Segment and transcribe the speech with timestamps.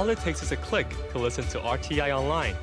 [0.00, 2.56] All it takes is a click to listen to RTI online.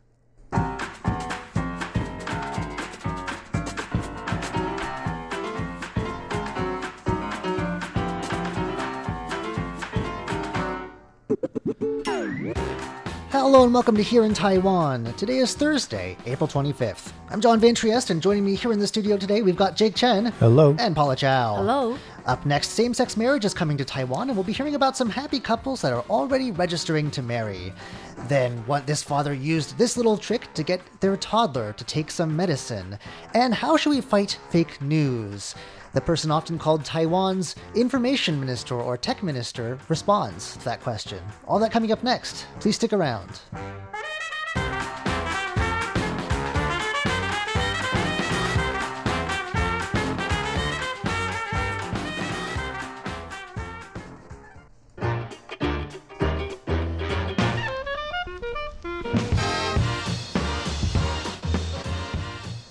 [13.49, 15.11] Hello and welcome to Here in Taiwan.
[15.15, 17.13] Today is Thursday, April 25th.
[17.31, 19.95] I'm John Van Trieste, and joining me here in the studio today, we've got Jake
[19.95, 20.27] Chen.
[20.33, 20.75] Hello.
[20.77, 21.55] And Paula Chow.
[21.55, 21.97] Hello.
[22.27, 25.09] Up next, same sex marriage is coming to Taiwan, and we'll be hearing about some
[25.09, 27.73] happy couples that are already registering to marry.
[28.27, 32.36] Then, what this father used this little trick to get their toddler to take some
[32.36, 33.00] medicine.
[33.33, 35.55] And how should we fight fake news?
[35.94, 41.20] The person often called Taiwan's information minister or tech minister responds to that question.
[41.48, 42.46] All that coming up next.
[42.59, 43.42] Please stick around.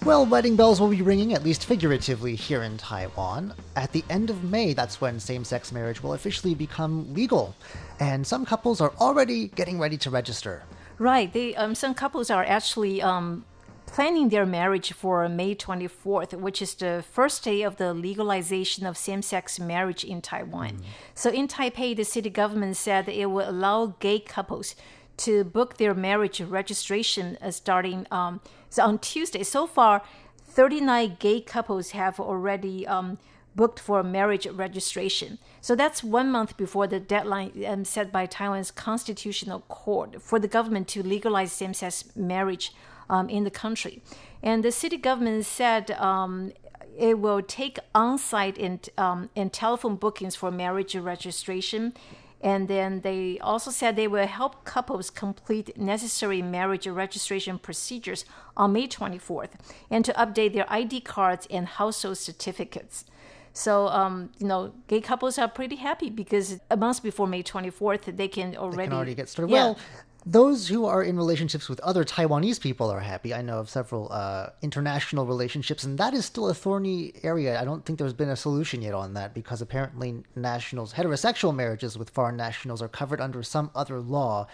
[0.08, 3.52] Well, wedding bells will be ringing, at least figuratively, here in Taiwan.
[3.76, 7.54] At the end of May, that's when same sex marriage will officially become legal.
[8.00, 10.62] And some couples are already getting ready to register.
[10.98, 11.30] Right.
[11.30, 13.44] They, um, some couples are actually um,
[13.84, 18.96] planning their marriage for May 24th, which is the first day of the legalization of
[18.96, 20.70] same sex marriage in Taiwan.
[20.70, 20.84] Mm.
[21.14, 24.74] So in Taipei, the city government said it will allow gay couples
[25.18, 29.42] to book their marriage registration uh, starting um, so on Tuesday.
[29.42, 30.02] So far,
[30.46, 33.18] 39 gay couples have already um,
[33.54, 35.38] booked for marriage registration.
[35.60, 40.48] So that's one month before the deadline um, set by Taiwan's constitutional court for the
[40.48, 42.72] government to legalize same sex marriage
[43.10, 44.02] um, in the country.
[44.42, 46.52] And the city government said um,
[46.96, 51.94] it will take on site and, um, and telephone bookings for marriage registration
[52.40, 58.24] and then they also said they will help couples complete necessary marriage registration procedures
[58.56, 59.50] on May 24th
[59.90, 63.04] and to update their ID cards and household certificates.
[63.52, 68.16] So, um, you know, gay couples are pretty happy because a month before May 24th,
[68.16, 69.50] they can already, they can already get started.
[69.50, 69.64] Yeah.
[69.64, 69.78] Well,
[70.26, 73.32] those who are in relationships with other Taiwanese people are happy.
[73.32, 77.60] I know of several uh, international relationships, and that is still a thorny area.
[77.60, 81.96] I don't think there's been a solution yet on that because apparently nationals, heterosexual marriages
[81.96, 84.46] with foreign nationals, are covered under some other law.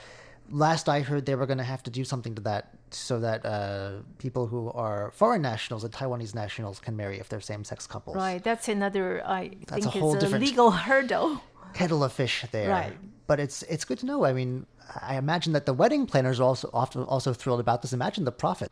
[0.51, 3.45] Last I heard, they were going to have to do something to that so that
[3.47, 8.15] uh, people who are foreign nationals and Taiwanese nationals can marry if they're same-sex couples.
[8.15, 9.27] Right, that's another.
[9.27, 11.43] I That's a think whole it's a different- legal hurdle.
[11.73, 12.69] Kettle of fish there.
[12.71, 12.93] Right.
[13.27, 14.25] But it's it's good to know.
[14.27, 14.67] I mean,
[15.01, 17.93] I imagine that the wedding planners are also often also thrilled about this.
[17.93, 18.71] Imagine the profit.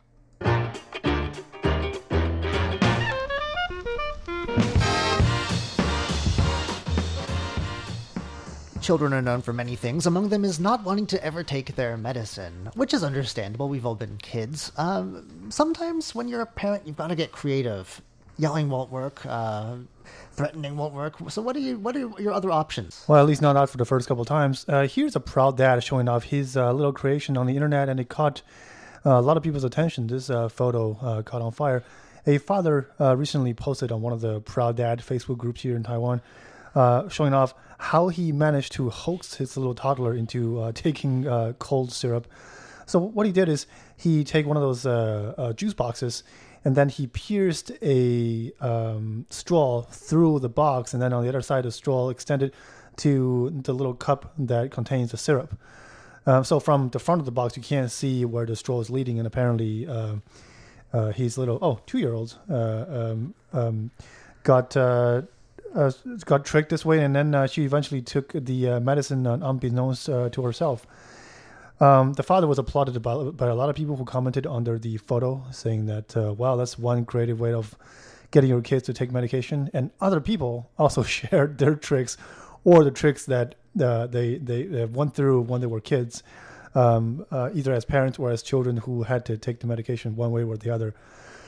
[8.81, 10.05] Children are known for many things.
[10.05, 13.69] Among them is not wanting to ever take their medicine, which is understandable.
[13.69, 14.73] We've all been kids.
[14.75, 18.01] Um, sometimes when you're a parent, you've got to get creative.
[18.37, 19.25] Yelling won't work.
[19.25, 19.75] Uh,
[20.33, 21.15] threatening won't work.
[21.29, 21.77] So what are you?
[21.79, 23.05] What are your other options?
[23.07, 24.65] Well, at least not out for the first couple times.
[24.67, 27.99] Uh, here's a proud dad showing off his uh, little creation on the internet, and
[27.99, 28.41] it caught
[29.05, 30.07] uh, a lot of people's attention.
[30.07, 31.83] This uh, photo uh, caught on fire.
[32.25, 36.21] A father recently posted on one of the proud dad Facebook groups here in Taiwan,
[37.09, 41.25] showing off how he managed to hoax his little toddler into taking
[41.59, 42.25] cold syrup.
[42.85, 43.67] So what he did is
[43.97, 46.23] he take one of those juice boxes,
[46.65, 51.41] and then he pierced a um, straw through the box, and then on the other
[51.41, 52.53] side, the straw extended
[52.97, 55.57] to the little cup that contains the syrup.
[56.25, 58.89] Um, so from the front of the box, you can't see where the straw is
[58.89, 60.15] leading, and apparently, uh,
[60.93, 63.91] uh, his little oh two year old uh, um, um,
[64.43, 65.23] got uh,
[65.75, 65.91] uh,
[66.25, 70.85] got tricked this way, and then she eventually took the medicine unbeknownst to herself.
[71.79, 74.97] Um, the father was applauded by, by a lot of people who commented under the
[74.97, 77.75] photo, saying that uh, wow, that's one creative way of
[78.31, 79.69] getting your kids to take medication.
[79.73, 82.17] And other people also shared their tricks
[82.63, 86.23] or the tricks that uh, they, they they went through when they were kids,
[86.75, 90.31] um, uh, either as parents or as children who had to take the medication one
[90.31, 90.93] way or the other.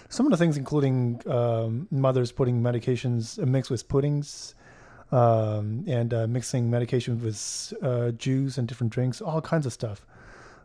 [0.09, 4.55] Some of the things, including um, mothers putting medications mixed with puddings,
[5.11, 10.05] um, and uh, mixing medication with uh, juice and different drinks, all kinds of stuff.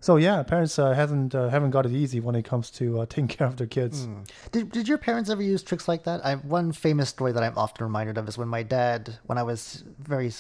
[0.03, 3.07] So yeah, parents uh, haven't uh, haven't got it easy when it comes to uh,
[3.07, 4.09] taking care of their kids.
[4.51, 6.25] Did, did your parents ever use tricks like that?
[6.25, 9.43] I, one famous story that I'm often reminded of is when my dad, when I
[9.43, 10.33] was very,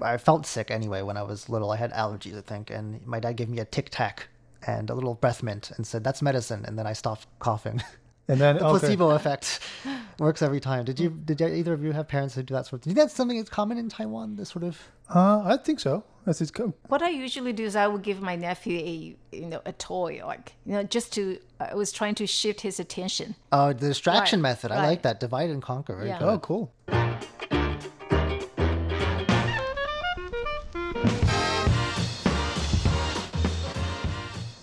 [0.00, 1.70] I felt sick anyway when I was little.
[1.70, 4.28] I had allergies, I think, and my dad gave me a Tic Tac
[4.66, 7.82] and a little breath mint and said, "That's medicine," and then I stopped coughing.
[8.30, 8.78] And then the okay.
[8.80, 9.60] placebo effect
[10.18, 10.84] works every time.
[10.84, 11.08] Did you?
[11.10, 12.80] Did either of you have parents who do that sort of?
[12.82, 14.36] Do you think that's something that's common in Taiwan?
[14.36, 14.78] This sort of.
[15.14, 16.04] Uh, I think so.
[16.26, 19.46] As it's co- What I usually do is I would give my nephew a you
[19.46, 23.34] know a toy like you know just to I was trying to shift his attention.
[23.50, 24.72] Oh, the distraction Right, method.
[24.72, 25.20] I like that.
[25.20, 25.96] Divide and conquer.
[25.96, 26.18] Very Yeah.
[26.18, 26.28] good.
[26.28, 26.72] oh cool.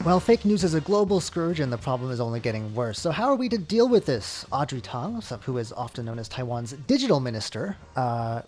[0.05, 2.99] Well, fake news is a global scourge and the problem is only getting worse.
[2.99, 4.45] So, how are we to deal with this?
[4.51, 8.43] Audrey Tang, who is often known as Taiwan's digital minister, uh,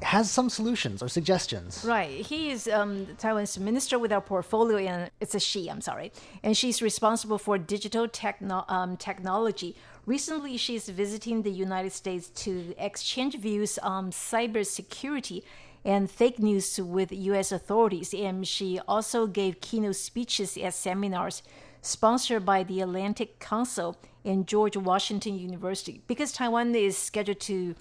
[0.00, 1.84] has some solutions or suggestions.
[1.86, 2.24] Right.
[2.24, 6.12] He is um, Taiwan's minister with our portfolio, and it's a she, I'm sorry.
[6.42, 9.76] And she's responsible for digital techno- um, technology.
[10.06, 15.42] Recently, she's visiting the United States to exchange views on cybersecurity
[15.84, 17.52] and fake news with U.S.
[17.52, 18.14] authorities.
[18.14, 21.42] And she also gave keynote speeches at seminars
[21.80, 26.02] sponsored by the Atlantic Council and George Washington University.
[26.06, 27.74] Because Taiwan is scheduled to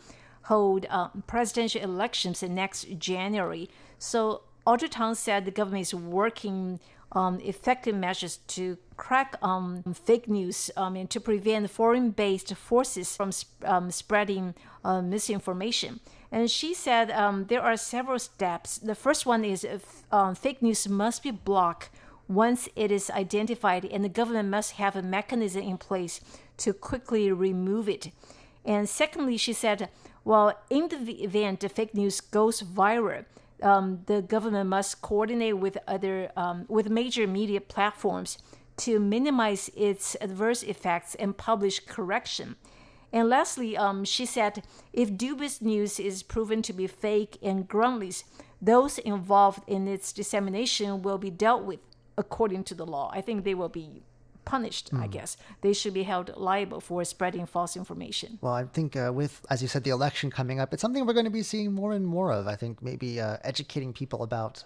[0.43, 3.69] hold uh, presidential elections in next January.
[3.99, 6.79] So Audrey Tang said the government is working
[7.11, 13.31] on effective measures to crack um, fake news um, and to prevent foreign-based forces from
[13.35, 15.99] sp- um, spreading uh, misinformation.
[16.31, 18.77] And she said um, there are several steps.
[18.77, 21.89] The first one is if, um, fake news must be blocked
[22.27, 26.21] once it is identified, and the government must have a mechanism in place
[26.57, 28.11] to quickly remove it.
[28.63, 29.89] And secondly, she said,
[30.23, 33.25] well, in the event the fake news goes viral,
[33.61, 38.37] um, the government must coordinate with other um, with major media platforms
[38.77, 42.55] to minimize its adverse effects and publish correction.
[43.13, 44.63] And lastly, um, she said,
[44.93, 48.23] if dubious news is proven to be fake and groundless,
[48.61, 51.79] those involved in its dissemination will be dealt with
[52.17, 53.11] according to the law.
[53.13, 54.03] I think they will be
[54.45, 55.37] punished, I guess.
[55.61, 58.39] They should be held liable for spreading false information.
[58.41, 61.13] Well, I think uh, with, as you said, the election coming up, it's something we're
[61.13, 62.47] going to be seeing more and more of.
[62.47, 64.63] I think maybe uh, educating people about,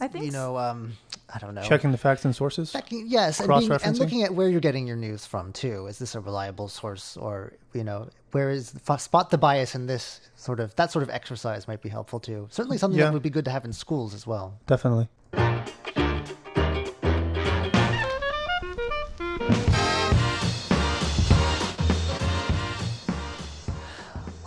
[0.00, 0.92] I think you know, um,
[1.32, 1.62] I don't know.
[1.62, 2.72] Checking the facts and sources.
[2.72, 5.86] Checking, yes, and, being, and looking at where you're getting your news from too.
[5.86, 10.20] Is this a reliable source, or you know, where is spot the bias in this
[10.36, 12.46] sort of that sort of exercise might be helpful too.
[12.50, 13.06] Certainly, something Yeah.
[13.06, 14.58] that would be good to have in schools as well.
[14.66, 15.08] Definitely.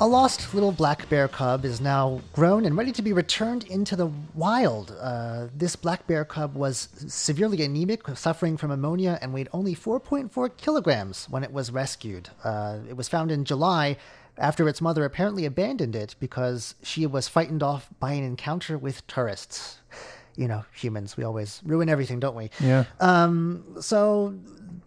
[0.02, 3.96] A lost little black bear cub is now grown and ready to be returned into
[3.96, 4.98] the wild.
[5.00, 10.58] Uh, this black bear cub was severely anemic, suffering from pneumonia, and weighed only 4.4
[10.58, 12.30] kilograms when it was rescued.
[12.44, 13.96] Uh, it was found in July
[14.40, 19.06] after its mother apparently abandoned it because she was frightened off by an encounter with
[19.06, 19.81] tourists.
[20.36, 22.50] You know, humans, we always ruin everything, don't we?
[22.60, 22.86] Yeah.
[23.00, 24.38] Um, so,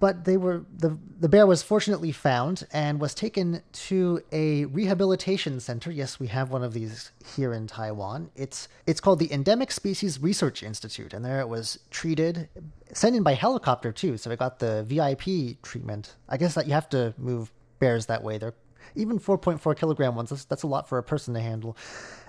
[0.01, 5.61] but they were the the bear was fortunately found and was taken to a rehabilitation
[5.61, 5.91] center.
[5.91, 8.31] Yes, we have one of these here in Taiwan.
[8.37, 12.49] It's it's called the Endemic Species Research Institute, and there it was treated,
[12.93, 14.17] sent in by helicopter too.
[14.17, 16.17] So it got the VIP treatment.
[16.29, 18.39] I guess that you have to move bears that way.
[18.39, 18.55] They're
[18.95, 20.31] even 4.4 kilogram ones.
[20.31, 21.77] That's, that's a lot for a person to handle.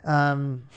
[0.04, 0.68] Um,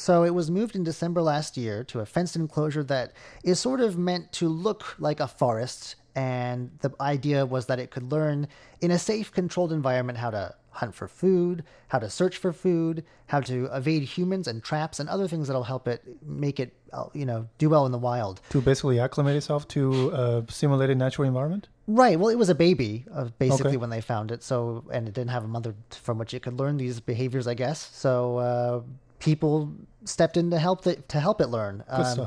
[0.00, 3.12] so it was moved in December last year to a fenced enclosure that
[3.44, 5.96] is sort of meant to look like a forest.
[6.14, 8.48] And the idea was that it could learn
[8.80, 13.04] in a safe, controlled environment how to hunt for food, how to search for food,
[13.26, 17.04] how to evade humans and traps, and other things that'll help it make it, uh,
[17.12, 18.40] you know, do well in the wild.
[18.50, 21.68] To basically acclimate itself to a simulated natural environment.
[21.86, 22.18] Right.
[22.18, 23.76] Well, it was a baby, uh, basically, Okay.
[23.76, 24.42] when they found it.
[24.42, 27.54] So, and it didn't have a mother from which it could learn these behaviors, I
[27.54, 27.90] guess.
[27.92, 28.80] So, uh,
[29.20, 29.72] people
[30.04, 31.84] stepped in to help it to help it learn.
[31.88, 32.26] Um.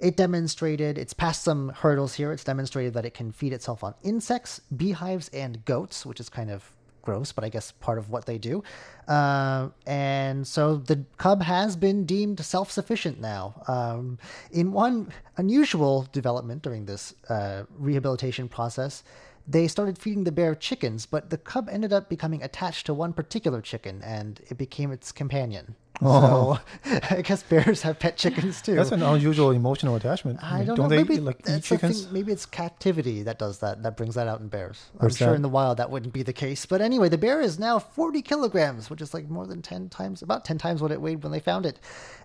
[0.00, 0.96] It demonstrated.
[0.96, 2.32] It's passed some hurdles here.
[2.32, 6.52] It's demonstrated that it can feed itself on insects, beehives, and goats, which is kind
[6.52, 8.62] of gross, but I guess part of what they do.
[9.08, 13.62] Uh, and so the cub has been deemed self sufficient now.
[13.66, 14.18] Um,
[14.52, 19.02] in one unusual development during this uh, rehabilitation process,
[19.48, 23.14] they started feeding the bear chickens, but the cub ended up becoming attached to one
[23.14, 25.74] particular chicken and it became its companion.
[26.00, 26.58] So
[27.10, 28.72] I guess bears have pet chickens too.
[28.72, 28.76] Oh.
[28.76, 30.42] That's an unusual emotional attachment.
[30.42, 30.88] I don't, don't know.
[30.88, 32.10] they maybe like eat chickens?
[32.12, 33.82] Maybe it's captivity that does that.
[33.82, 34.90] That brings that out in bears.
[35.00, 35.34] I'm sure that?
[35.34, 36.66] in the wild that wouldn't be the case.
[36.66, 40.22] But anyway, the bear is now 40 kilograms, which is like more than 10 times,
[40.22, 41.80] about 10 times what it weighed when they found it,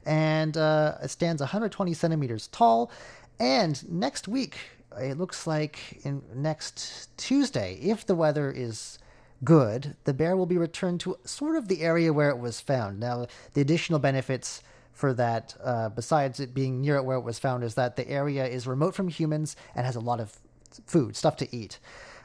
[0.06, 2.92] and uh, it stands 120 centimeters tall.
[3.40, 4.58] And next week,
[5.00, 9.00] it looks like in next Tuesday, if the weather is
[9.44, 13.00] good, the bear will be returned to sort of the area where it was found.
[13.00, 14.62] Now, the additional benefits
[14.94, 18.08] for that, uh, besides it being near it where it was found, is that the
[18.10, 20.38] area is remote from humans and has a lot of
[20.86, 21.80] food, stuff to eat.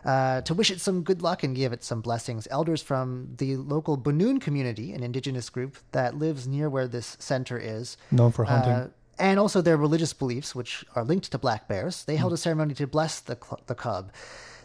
[0.04, 3.56] Uh, to wish it some good luck and give it some blessings, elders from the
[3.56, 8.44] local Bunun community, an indigenous group that lives near where this center is, Known for
[8.44, 8.72] hunting.
[8.72, 12.04] uh, and also their religious beliefs, which are linked to black bears.
[12.04, 14.12] They held a ceremony to bless the, the cub.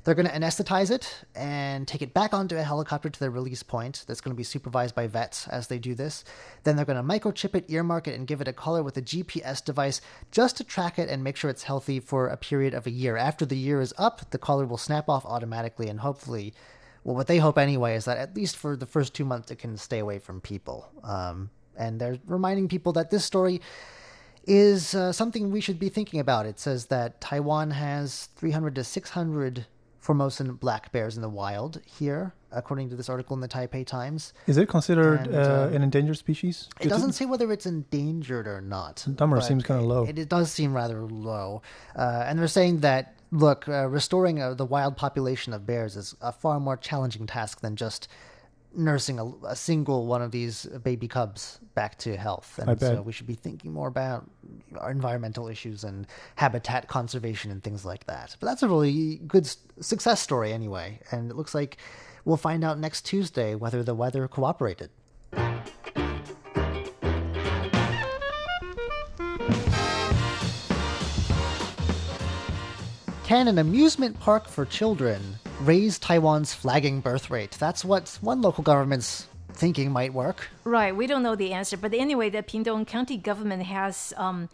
[0.03, 3.63] They're going to anesthetize it and take it back onto a helicopter to their release
[3.63, 4.03] point.
[4.05, 6.25] That's going to be supervised by vets as they do this.
[6.63, 9.01] Then they're going to microchip it, earmark it, and give it a collar with a
[9.01, 12.85] GPS device just to track it and make sure it's healthy for a period of
[12.85, 13.15] a year.
[13.15, 16.53] After the year is up, the collar will snap off automatically, and hopefully,
[17.05, 19.59] well, what they hope anyway is that at least for the first two months, it
[19.59, 20.89] can stay away from people.
[21.01, 23.61] Um, and they're reminding people that this story
[24.45, 26.45] is uh, something we should be thinking about.
[26.45, 29.65] It says that Taiwan has 300 to 600
[30.03, 34.33] Formosan black bears in the wild here, according to this article in the Taipei Times.
[34.47, 36.67] Is it considered and, uh, uh, an endangered species?
[36.81, 39.07] It doesn't say whether it's endangered or not.
[39.17, 40.05] Number seems kinda low.
[40.05, 41.61] It, it does seem rather low.
[41.95, 46.15] Uh, and they're saying that, look, uh, restoring uh, the wild population of bears is
[46.19, 48.09] a far more challenging task than just
[48.75, 52.59] nursing a, a single one of these baby cubs back to health.
[52.59, 54.29] And so we should be thinking more about
[54.77, 58.35] our environmental issues and habitat conservation and things like that.
[58.39, 59.49] But that's a really good
[59.79, 60.99] success story anyway.
[61.11, 61.77] And it looks like
[62.25, 64.89] we'll find out next Tuesday whether the weather cooperated.
[73.23, 77.51] Can an amusement park for children raise Taiwan's flagging birth rate?
[77.59, 80.49] That's what one local government's thinking might work.
[80.63, 84.49] Right, we don't know the answer, but anyway, the Pingdong County government has um,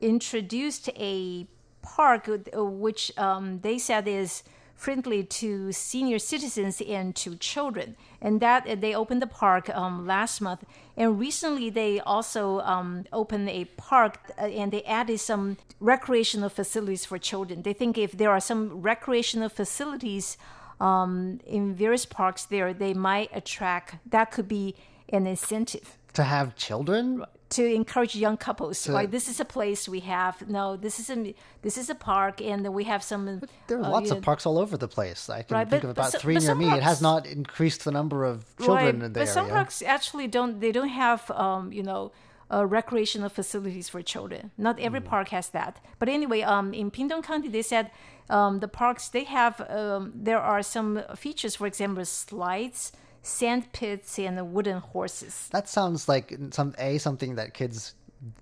[0.00, 1.46] introduced a
[1.82, 4.42] park uh, which um, they said is
[4.74, 10.40] friendly to senior citizens and to children, and that they opened the park um, last
[10.40, 10.64] month.
[10.96, 17.04] And recently, they also um, opened a park uh, and they added some recreational facilities
[17.04, 17.62] for children.
[17.62, 20.36] They think if there are some recreational facilities
[20.80, 23.96] um, in various parks there, they might attract.
[24.08, 24.74] That could be
[25.08, 27.24] an incentive To have children?
[27.50, 28.88] To encourage young couples.
[28.88, 30.48] like this is a place we have.
[30.48, 33.40] No, this is a this is a park, and we have some.
[33.68, 35.28] There are uh, lots of know, parks all over the place.
[35.28, 36.70] I can Right, think but- of about so- three but near me.
[36.72, 39.32] It has not increased the number of children right, in the but area.
[39.32, 40.60] some parks actually don't.
[40.60, 42.12] They don't have um, you know.
[42.52, 44.50] Uh, recreational facilities for children.
[44.58, 45.06] Not every Hmm.
[45.08, 45.80] park has that.
[45.98, 47.90] But anyway, um, in Pingdong County, they said
[48.28, 49.54] um, the parks they have.
[49.70, 52.92] Um, there are some features, for example, slides,
[53.24, 55.48] sand pits, and the wooden horses.
[55.50, 57.94] that sounds like some a something that kids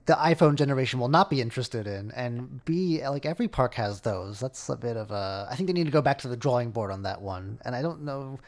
[0.07, 4.39] the iphone generation will not be interested in and b like every park has those
[4.39, 6.71] that's a bit of a i think they need to go back to the drawing
[6.71, 8.39] board on that one and i don't know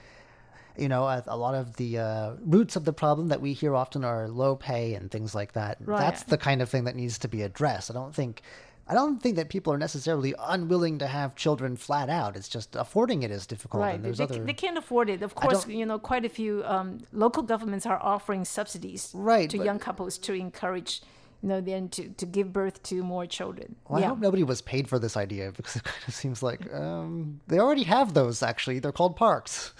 [0.76, 3.74] you know a, a lot of the uh, roots of the problem that we hear
[3.74, 5.98] often are low pay and things like that Right.
[5.98, 8.42] that's the kind of thing that needs to be addressed i don't think
[8.86, 12.36] I don't think that people are necessarily unwilling to have children flat out.
[12.36, 13.80] It's just affording it is difficult.
[13.82, 15.22] Right, And they, there's they, other they can't afford it.
[15.22, 19.56] Of course, you know, quite a few um, local governments are offering subsidies Right, to
[19.56, 21.00] but- young couples to encourage,
[21.42, 23.76] you know, then to, to give birth to more children.
[23.88, 26.42] Well, I yeah, hope nobody was paid for this idea because it kind of seems
[26.42, 28.42] like um, they already have those.
[28.42, 29.72] Actually, they're called parks.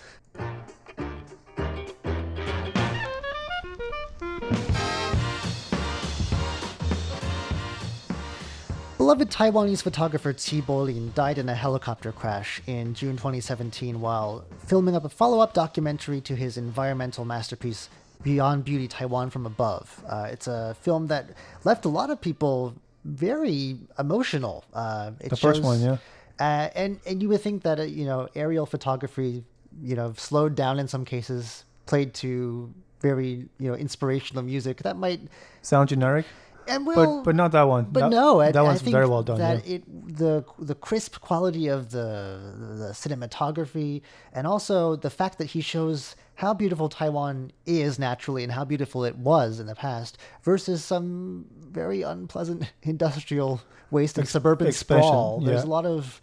[9.05, 14.97] Beloved Taiwanese photographer Qi Bolin died in a helicopter crash in June 2017 while filming
[14.97, 17.91] up a follow up documentary to his environmental masterpiece,
[18.23, 20.03] Beyond Beauty Taiwan from Above.
[20.09, 21.29] Uh, it's a film that
[21.65, 24.65] left a lot of people very emotional.
[24.73, 25.99] Uh, The first one, yeah.
[26.41, 29.45] Uh, and, and you would think that, uh, you know, aerial photography,
[29.83, 34.79] you know, slowed down in some cases, played to very, you know, inspirational music.
[34.79, 35.21] That might
[35.61, 36.25] Sound generic,
[36.69, 37.87] and but will but not that one.
[37.91, 39.39] but that, no, I, that one's think very well done.
[39.39, 39.77] That yeah.
[39.77, 44.03] it the the crisp quality of the the cinematography
[44.33, 49.05] and also the fact that he shows how beautiful Taiwan is naturally and how beautiful
[49.05, 55.41] it was in the past versus some very unpleasant industrial waste and suburban expansion, sprawl.
[55.41, 55.69] There's yeah.
[55.69, 56.21] a lot of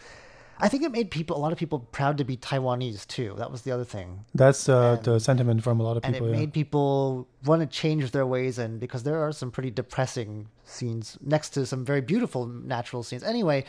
[0.61, 3.33] I think it made people a lot of people proud to be Taiwanese too.
[3.37, 6.17] That was the other thing That's uh, the sentiment from a lot of people.
[6.17, 6.39] and it yeah.
[6.41, 11.17] made people want to change their ways and because there are some pretty depressing scenes
[11.21, 13.63] next to some very beautiful natural scenes anyway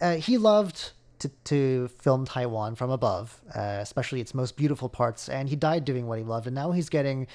[0.00, 5.28] uh, he loved to, to film taiwan from above uh, especially its most beautiful parts
[5.28, 7.26] and he died doing what he loved and now he's getting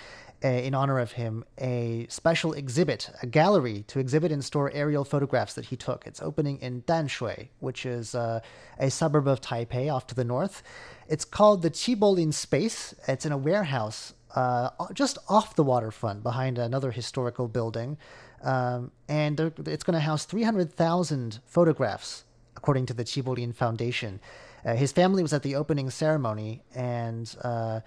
[0.43, 5.03] a, in honor of him a special exhibit, a gallery to exhibit and store aerial
[5.03, 6.05] photographs that he took.
[6.07, 8.39] It's opening in Danshui, which is uh,
[8.77, 10.63] a suburb of Taipei off to the north.
[11.07, 12.93] It's called the Chi Po-lin Space.
[13.07, 17.97] It's in a warehouse uh, just off the waterfront behind another historical building.
[18.43, 22.23] Um, and it's going to house 300,000 photographs,
[22.55, 24.19] according to the Chi Po-lin Foundation.
[24.65, 27.79] Uh, his family was at the opening ceremony, and uh,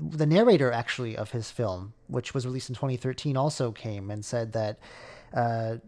[0.00, 4.52] the narrator, actually, of his film, which was released in 2013, also came and said
[4.52, 4.78] that.
[5.32, 5.78] Uh,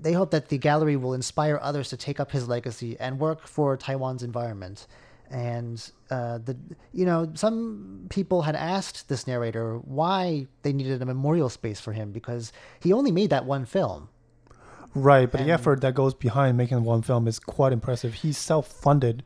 [0.00, 3.46] they hope that the gallery will inspire others to take up his legacy and work
[3.46, 4.86] for Taiwan's environment
[5.30, 6.56] and uh, the
[6.92, 11.92] you know some people had asked this narrator why they needed a memorial space for
[11.92, 14.08] him because he only made that one film.
[14.94, 18.14] Right, but and, the effort that goes behind making one film is quite impressive.
[18.14, 19.24] He self-funded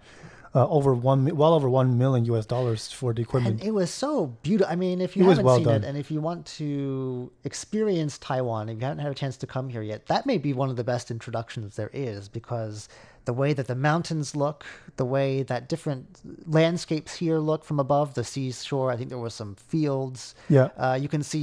[0.55, 2.47] uh, over one, well over one million U.S.
[2.47, 3.61] dollars for the equipment.
[3.61, 4.73] And it was so beautiful.
[4.73, 5.85] I mean, if you it haven't well seen done.
[5.85, 9.47] it, and if you want to experience Taiwan, if you haven't had a chance to
[9.47, 12.89] come here yet, that may be one of the best introductions there is because
[13.29, 14.65] the way that the mountains look,
[14.97, 18.91] the way that different landscapes here look from above the seashore.
[18.91, 20.35] I think there were some fields.
[20.49, 20.71] Yeah.
[20.79, 21.43] Uh, you can see,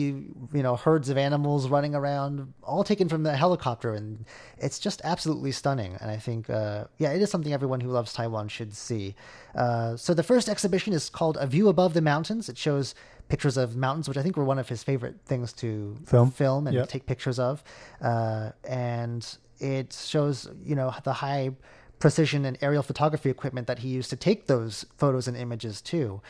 [0.52, 4.26] you know, herds of animals running around, all taken from the helicopter, and
[4.58, 5.96] it's just absolutely stunning.
[6.02, 9.14] And I think, uh, yeah, it is something everyone who loves Taiwan should see.
[9.54, 12.50] Uh, so the first exhibition is called A View Above the Mountains.
[12.50, 12.96] It shows
[13.30, 16.66] pictures of mountains, which I think were one of his favorite things to film, film
[16.66, 17.64] and take pictures of.
[18.02, 21.52] Uh, and it shows, you know, the high
[22.00, 26.22] precision and aerial photography equipment that he used to take those photos and images too.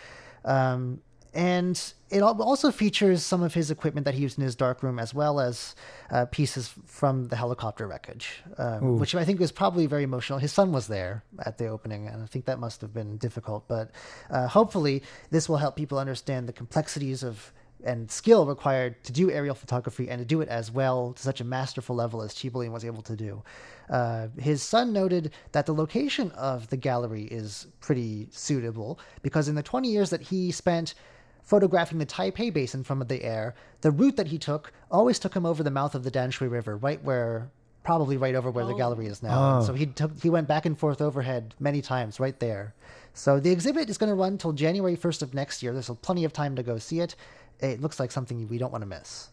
[0.43, 1.01] Um,
[1.33, 5.13] and it also features some of his equipment that he used in his darkroom, as
[5.13, 5.75] well as
[6.09, 10.39] uh, pieces from the helicopter wreckage, um, which I think was probably very emotional.
[10.39, 13.67] His son was there at the opening, and I think that must have been difficult.
[13.67, 13.91] But
[14.29, 17.51] uh, hopefully, this will help people understand the complexities of
[17.85, 21.41] and skill required to do aerial photography and to do it as well to such
[21.41, 23.43] a masterful level as Chi Po-lin was able to do.
[23.89, 29.55] Uh, his son noted that the location of the gallery is pretty suitable because in
[29.55, 30.95] the 20 years that he spent
[31.43, 35.45] photographing the Taipei Basin from the air, the route that he took always took him
[35.45, 37.49] over the mouth of the Danshui River, right where
[37.83, 38.67] probably right over where oh.
[38.67, 39.59] the gallery is now.
[39.59, 39.63] Oh.
[39.63, 42.73] So he took, he went back and forth overhead many times right there.
[43.13, 45.71] So the exhibit is going to run until January 1st of next year.
[45.71, 47.15] There's plenty of time to go see it
[47.59, 49.29] it looks like something we don't want to miss.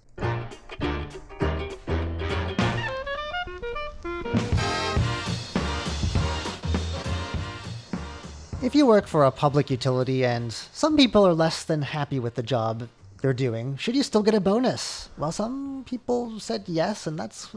[8.62, 12.36] If you work for a public utility and some people are less than happy with
[12.36, 12.88] the job
[13.20, 15.08] they're doing, should you still get a bonus?
[15.18, 17.48] Well, some people said yes, and that's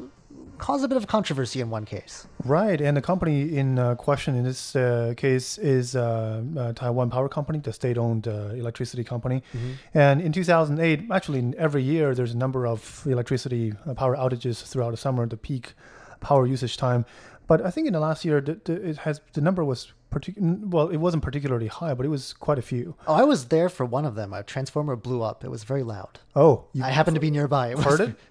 [0.58, 2.28] caused a bit of controversy in one case.
[2.44, 7.10] Right, and the company in uh, question in this uh, case is uh, uh Taiwan
[7.10, 9.44] Power Company, the state-owned uh, electricity company.
[9.54, 9.98] Mm-hmm.
[9.98, 14.92] And in 2008, actually, every year there's a number of electricity uh, power outages throughout
[14.92, 15.74] the summer, the peak
[16.20, 17.06] power usage time.
[17.48, 20.36] But I think in the last year, the, the, it has the number was partic-
[20.40, 22.96] well, it wasn't particularly high, but it was quite a few.
[23.08, 24.34] Oh, I was there for one of them.
[24.34, 25.44] A transformer blew up.
[25.44, 26.20] It was very loud.
[26.36, 27.70] Oh, I happened to be nearby.
[27.70, 28.16] It heard it?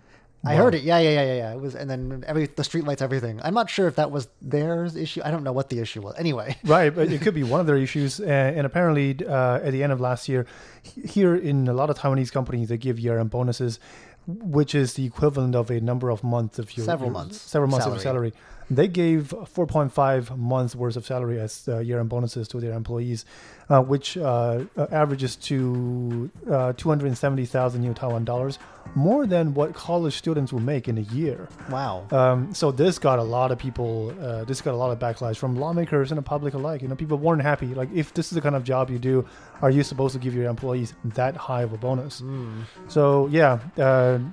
[0.47, 0.83] I heard it.
[0.83, 1.53] Yeah, yeah, yeah, yeah, yeah.
[1.53, 3.41] It was, and then every the streetlights, everything.
[3.43, 5.21] I'm not sure if that was their issue.
[5.25, 6.15] I don't know what the issue was.
[6.19, 8.21] Anyway, right, but it could be one of their issues.
[8.21, 10.47] Uh, and apparently, uh, at the end of last year,
[10.83, 13.79] here in a lot of Taiwanese companies, they give year-end bonuses,
[14.27, 17.71] which is the equivalent of a number of months of your several your, months, several
[17.71, 17.97] months salary.
[17.97, 18.33] of salary.
[18.71, 23.27] They gave 4.5 months worth of salary as uh, year-end bonuses to their employees,
[23.69, 28.59] uh, which uh, uh averages to uh, 270,000 new Taiwan dollars,
[28.95, 31.49] more than what college students will make in a year.
[31.71, 32.07] Wow.
[32.11, 34.15] Um, so this got a lot of people.
[34.21, 36.83] Uh, this got a lot of backlash from lawmakers and the public alike.
[36.83, 37.67] You know, people weren't happy.
[37.67, 39.27] Like, if this is the kind of job you do,
[39.63, 42.21] are you supposed to give your employees that high of a bonus?
[42.21, 42.63] Mm.
[42.89, 43.59] So yeah,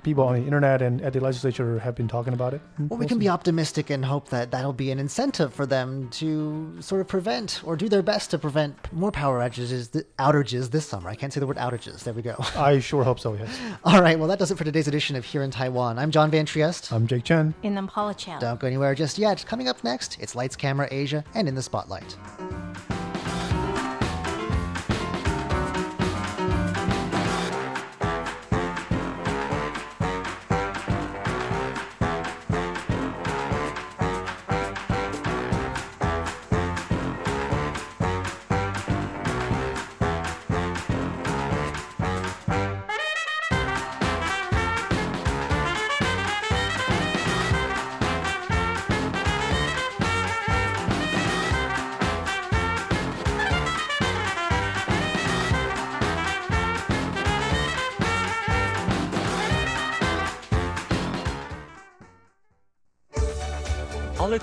[0.02, 2.60] people on the internet and at the legislature have been talking about it.
[2.78, 6.08] Well, we can be optimistic and hope hope that that'll be an incentive for them
[6.10, 10.84] to sort of prevent or do their best to prevent more power outages, outages this
[10.84, 11.08] summer.
[11.08, 12.02] I can't say the word outages.
[12.02, 12.34] There we go.
[12.56, 13.56] I sure hope so, yes.
[13.84, 15.96] All right, well, that does it for today's edition of Here in Taiwan.
[15.96, 16.92] I'm John Van Triest.
[16.92, 17.54] I'm Jake Chen.
[17.62, 18.40] And I'm Paula Chow.
[18.40, 19.44] Don't go anywhere just yet.
[19.46, 22.16] Coming up next, it's Lights, Camera, Asia, and In the Spotlight.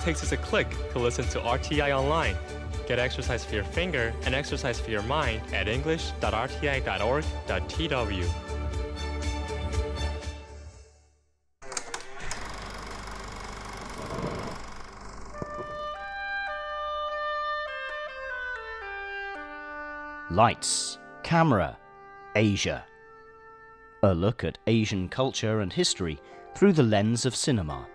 [0.10, 2.36] Takes is a click to listen to RTI online.
[2.88, 8.26] Get exercise for your finger and exercise for your mind at english.rti.org.tw.
[20.32, 21.78] Lights, Camera,
[22.36, 22.84] Asia.
[24.02, 26.20] A look at Asian culture and history
[26.56, 27.86] through the lens of cinema.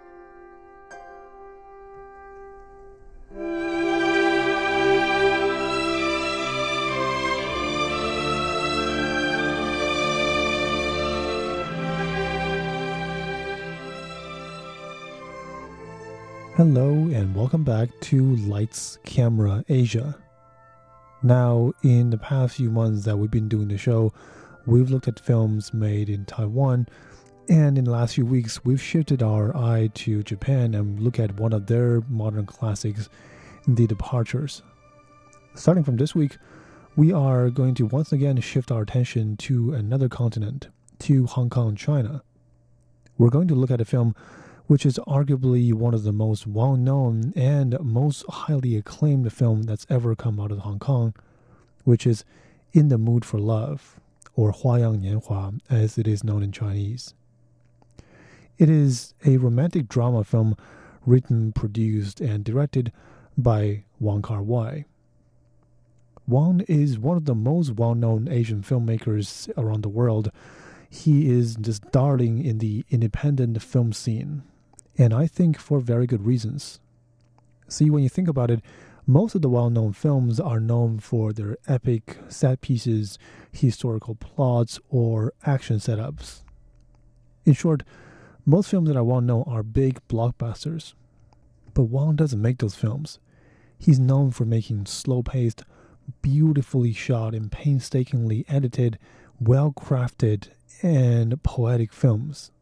[16.66, 20.16] Hello and welcome back to Lights Camera Asia.
[21.22, 24.14] Now, in the past few months that we've been doing the show,
[24.64, 26.88] we've looked at films made in Taiwan,
[27.50, 31.38] and in the last few weeks, we've shifted our eye to Japan and look at
[31.38, 33.10] one of their modern classics,
[33.68, 34.62] The Departures.
[35.54, 36.38] Starting from this week,
[36.96, 40.68] we are going to once again shift our attention to another continent,
[41.00, 42.22] to Hong Kong, China.
[43.18, 44.16] We're going to look at a film
[44.66, 49.86] which is arguably one of the most well known and most highly acclaimed film that's
[49.90, 51.14] ever come out of Hong Kong,
[51.84, 52.24] which is
[52.72, 54.00] In the Mood for Love,
[54.34, 57.14] or Huayang Nianhua, as it is known in Chinese.
[58.56, 60.56] It is a romantic drama film
[61.04, 62.90] written, produced, and directed
[63.36, 64.86] by Wong Kar Wai.
[66.26, 70.30] Wong is one of the most well known Asian filmmakers around the world.
[70.88, 74.42] He is just darling in the independent film scene
[74.96, 76.80] and I think for very good reasons.
[77.68, 78.60] See, when you think about it,
[79.06, 83.18] most of the well known films are known for their epic set pieces,
[83.52, 86.42] historical plots, or action setups.
[87.44, 87.82] In short,
[88.46, 90.94] most films that are well known are big blockbusters.
[91.74, 93.18] But Wong doesn't make those films.
[93.78, 95.64] He's known for making slow paced,
[96.22, 98.98] beautifully shot, and painstakingly edited,
[99.40, 100.48] well crafted,
[100.82, 102.52] and poetic films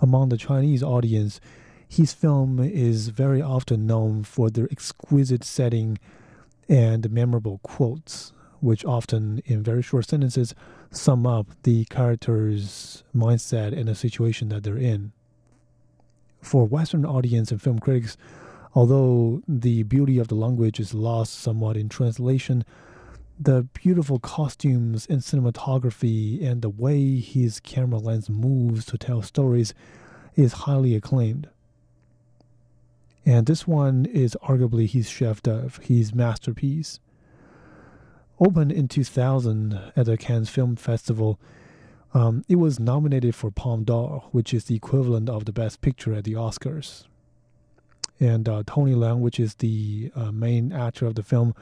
[0.00, 1.40] among the Chinese audience,
[1.88, 5.98] his film is very often known for their exquisite setting
[6.68, 10.54] and memorable quotes, which often, in very short sentences,
[10.90, 15.12] sum up the character's mindset and the situation that they're in.
[16.42, 18.16] For Western audience and film critics,
[18.74, 22.64] although the beauty of the language is lost somewhat in translation,
[23.40, 29.74] the beautiful costumes and cinematography and the way his camera lens moves to tell stories
[30.34, 31.48] is highly acclaimed.
[33.24, 36.98] And this one is arguably his chef d'oeuvre, his masterpiece.
[38.40, 41.38] Opened in 2000 at the Cannes Film Festival,
[42.14, 46.14] um, it was nominated for Palme d'Or, which is the equivalent of the Best Picture
[46.14, 47.04] at the Oscars.
[48.18, 51.54] And uh, Tony Leung, which is the uh, main actor of the film,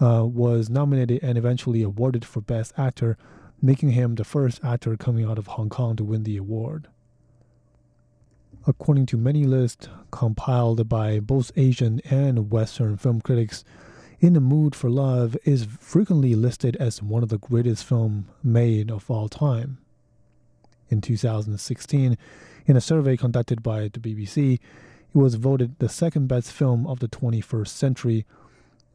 [0.00, 3.16] uh, was nominated and eventually awarded for Best Actor,
[3.62, 6.88] making him the first actor coming out of Hong Kong to win the award.
[8.66, 13.64] According to many lists compiled by both Asian and Western film critics,
[14.18, 18.90] In the Mood for Love is frequently listed as one of the greatest films made
[18.90, 19.78] of all time.
[20.88, 22.18] In 2016,
[22.66, 24.60] in a survey conducted by the BBC, it
[25.18, 28.26] was voted the second best film of the 21st century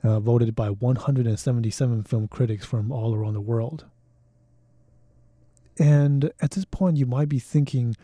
[0.03, 3.85] uh, voted by 177 film critics from all around the world.
[5.77, 7.95] And at this point, you might be thinking,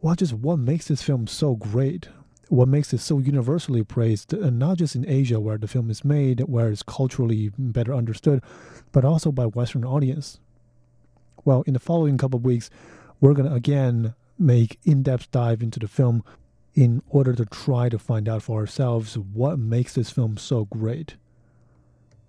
[0.00, 2.08] well, just what makes this film so great?
[2.48, 6.04] What makes it so universally praised, and not just in Asia where the film is
[6.04, 8.42] made, where it's culturally better understood,
[8.90, 10.38] but also by Western audience?
[11.44, 12.68] Well, in the following couple of weeks,
[13.20, 16.24] we're going to again make in-depth dive into the film
[16.74, 21.16] in order to try to find out for ourselves what makes this film so great.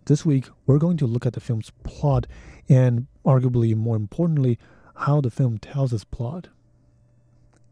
[0.05, 2.27] This week, we're going to look at the film's plot
[2.67, 4.59] and, arguably more importantly,
[4.95, 6.49] how the film tells its plot.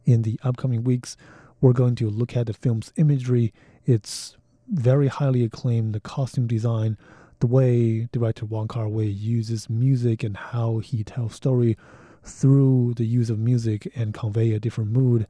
[0.06, 1.18] In the upcoming weeks,
[1.60, 3.54] we're going to look at the film's imagery,
[3.86, 4.38] its
[4.70, 6.98] very highly acclaimed the costume design,
[7.40, 11.78] the way director Wong Kar Wai uses music and how he tells story
[12.24, 15.28] through the use of music and convey a different mood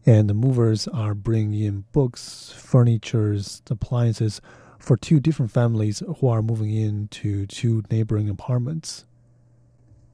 [0.06, 4.42] and the movers are bringing in books, furnitures, appliances
[4.80, 9.06] for two different families who are moving into two neighboring apartments.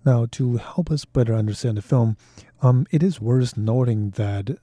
[0.05, 2.17] Now, to help us better understand the film,
[2.61, 4.57] um, it is worth noting that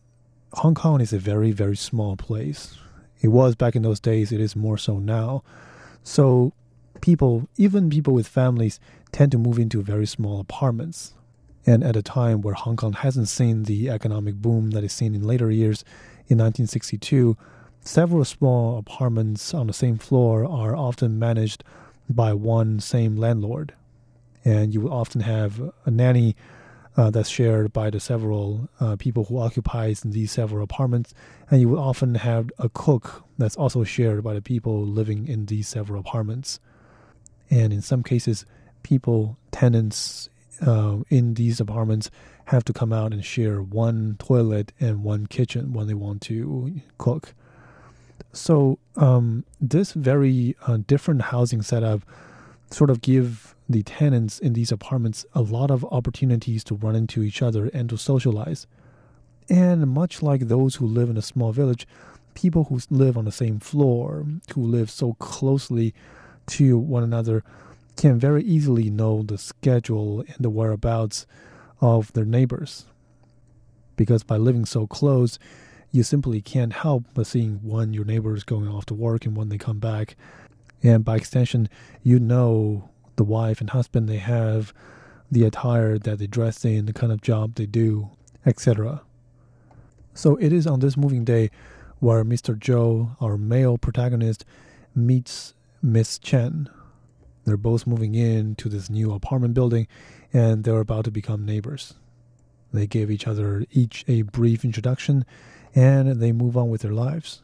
[0.52, 2.78] Hong Kong is a very, very small place.
[3.20, 5.42] It was back in those days, it is more so now.
[6.02, 6.52] So,
[7.00, 8.78] people, even people with families,
[9.12, 11.14] tend to move into very small apartments.
[11.66, 15.14] And at a time where Hong Kong hasn't seen the economic boom that is seen
[15.14, 15.84] in later years,
[16.28, 17.36] in 1962,
[17.80, 21.64] several small apartments on the same floor are often managed
[22.08, 23.74] by one same landlord.
[24.44, 26.36] And you will often have a nanny
[26.96, 31.12] uh, that's shared by the several uh, people who occupies these several apartments,
[31.50, 35.46] and you will often have a cook that's also shared by the people living in
[35.46, 36.58] these several apartments.
[37.50, 38.46] And in some cases,
[38.82, 42.10] people, tenants uh, in these apartments
[42.46, 46.80] have to come out and share one toilet and one kitchen when they want to
[46.98, 47.34] cook.
[48.32, 52.02] So um, this very uh, different housing setup
[52.70, 57.22] sort of give the tenants in these apartments a lot of opportunities to run into
[57.22, 58.66] each other and to socialize.
[59.48, 61.86] And much like those who live in a small village,
[62.34, 65.94] people who live on the same floor, who live so closely
[66.48, 67.42] to one another,
[67.96, 71.26] can very easily know the schedule and the whereabouts
[71.80, 72.86] of their neighbors.
[73.96, 75.38] Because by living so close,
[75.90, 79.36] you simply can't help but seeing when your neighbor is going off to work and
[79.36, 80.16] when they come back.
[80.82, 81.68] And by extension,
[82.02, 84.74] you know the wife and husband they have,
[85.30, 88.10] the attire that they dress in, the kind of job they do,
[88.44, 89.00] etc.
[90.12, 91.50] So it is on this moving day
[91.98, 92.58] where Mr.
[92.58, 94.44] Joe, our male protagonist,
[94.94, 96.68] meets Miss Chen.
[97.46, 99.86] They're both moving in to this new apartment building
[100.32, 101.94] and they're about to become neighbors.
[102.72, 105.24] They give each other each a brief introduction
[105.74, 107.42] and they move on with their lives.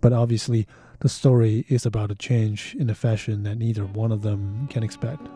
[0.00, 0.68] But obviously,
[1.00, 4.84] the story is about a change in a fashion that neither one of them can
[4.84, 5.26] expect.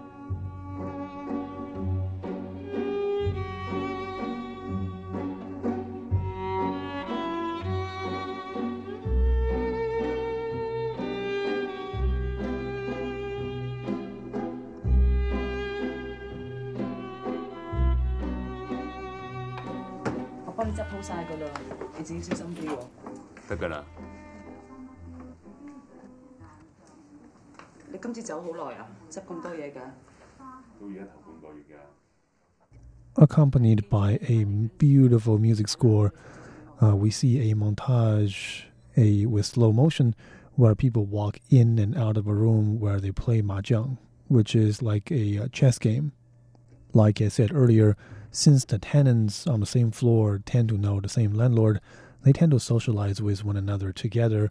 [23.67, 23.83] 啦。
[27.91, 29.75] 你今次走好耐啊，执咁多嘢㗎。
[30.79, 31.77] 到而家头半个月㗎。
[33.25, 34.45] Accompanied by a
[34.77, 36.11] beautiful music score,
[36.81, 40.13] uh, we see a montage a with slow motion
[40.55, 44.81] where people walk in and out of a room where they play mahjong, which is
[44.81, 46.11] like a uh, chess game.
[46.93, 47.95] Like I said earlier,
[48.31, 51.79] since the tenants on the same floor tend to know the same landlord,
[52.22, 54.50] they tend to socialize with one another together.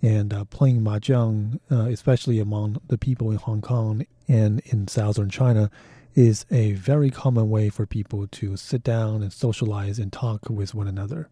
[0.00, 5.30] And uh, playing mahjong, uh, especially among the people in Hong Kong and in southern
[5.30, 5.70] China,
[6.14, 10.74] is a very common way for people to sit down and socialize and talk with
[10.74, 11.28] one another.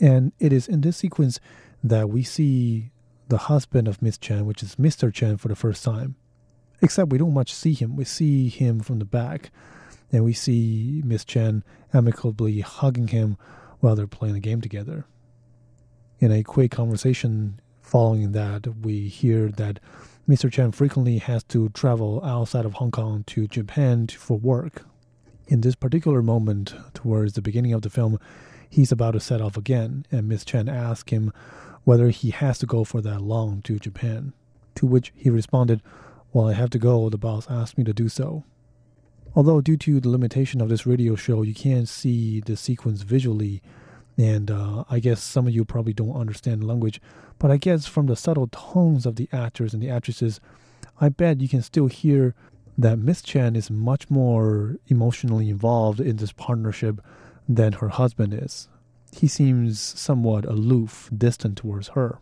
[0.00, 1.38] And it is in this sequence
[1.82, 2.90] that we see
[3.28, 5.12] the husband of Miss Chen, which is Mr.
[5.12, 6.16] Chen, for the first time.
[6.82, 7.96] Except we don't much see him.
[7.96, 9.50] We see him from the back,
[10.12, 13.38] and we see Miss Chen amicably hugging him
[13.84, 15.04] while they're playing the game together.
[16.18, 19.78] In a quick conversation following that, we hear that
[20.26, 20.50] Mr.
[20.50, 24.86] Chen frequently has to travel outside of Hong Kong to Japan for work.
[25.48, 28.18] In this particular moment, towards the beginning of the film,
[28.70, 31.30] he's about to set off again, and Miss Chen asks him
[31.84, 34.32] whether he has to go for that long to Japan.
[34.76, 35.82] To which he responded,
[36.32, 38.44] Well, I have to go, the boss asked me to do so.
[39.35, 43.61] Although, due to the limitation of this radio show, you can't see the sequence visually,
[44.17, 46.99] and uh, I guess some of you probably don't understand the language,
[47.37, 50.41] but I guess from the subtle tones of the actors and the actresses,
[50.99, 52.35] I bet you can still hear
[52.77, 57.01] that Miss Chen is much more emotionally involved in this partnership
[57.47, 58.67] than her husband is.
[59.11, 62.19] He seems somewhat aloof, distant towards her.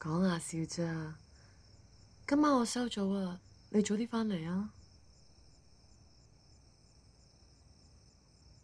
[0.00, 1.14] 讲下笑啫。
[2.26, 3.38] 今晚我收咗啊，
[3.70, 4.70] 你早啲翻嚟啊。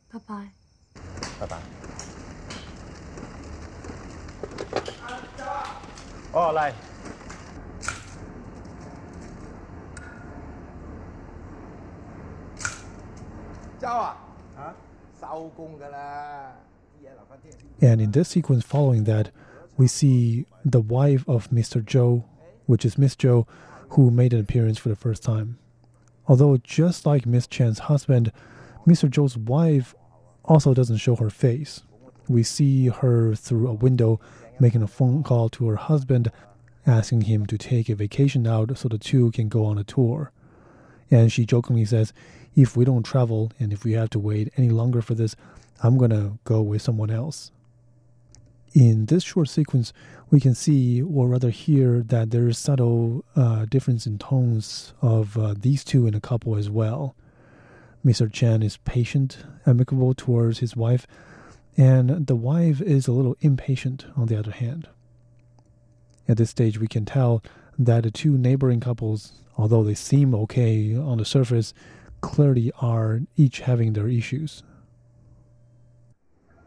[0.08, 0.52] 拜拜。
[1.40, 1.58] 拜拜。
[6.32, 6.72] 哦，嚟。
[13.80, 14.16] 周啊，
[14.56, 14.74] 吓
[15.20, 16.52] 收工噶啦，
[16.98, 17.90] 啲嘢留翻听日先。
[17.98, 19.26] And in this sequence following that,
[19.76, 21.84] we see the wife of Mr.
[21.84, 22.24] Joe,
[22.66, 23.46] which is Miss Joe,
[23.91, 25.57] who made an appearance for the first time.
[26.27, 28.31] Although, just like Miss Chen's husband,
[28.87, 29.09] Mr.
[29.09, 29.93] Zhou's wife
[30.45, 31.83] also doesn't show her face.
[32.27, 34.19] We see her through a window
[34.59, 36.31] making a phone call to her husband,
[36.85, 40.31] asking him to take a vacation out so the two can go on a tour.
[41.09, 42.13] And she jokingly says,
[42.55, 45.35] If we don't travel and if we have to wait any longer for this,
[45.83, 47.51] I'm gonna go with someone else.
[48.73, 49.91] In this short sequence,
[50.29, 55.37] we can see, or rather hear, that there is subtle uh, difference in tones of
[55.37, 57.13] uh, these two in a couple as well.
[58.05, 58.31] Mr.
[58.31, 61.05] Chen is patient, amicable towards his wife,
[61.75, 64.87] and the wife is a little impatient on the other hand.
[66.29, 67.43] At this stage, we can tell
[67.77, 71.73] that the two neighboring couples, although they seem okay on the surface,
[72.21, 74.63] clearly are each having their issues.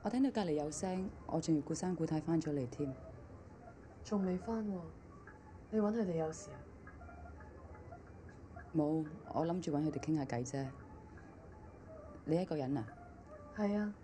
[0.05, 2.95] 我聽到隔離有聲，我仲要顧生顧太翻咗嚟添。
[4.05, 4.79] 仲未翻喎？
[5.71, 6.61] 你揾佢哋有事啊？
[8.77, 10.67] 冇，我諗住揾佢哋傾下偈啫。
[12.27, 12.85] 你一個人啊？
[13.57, 13.95] 係啊，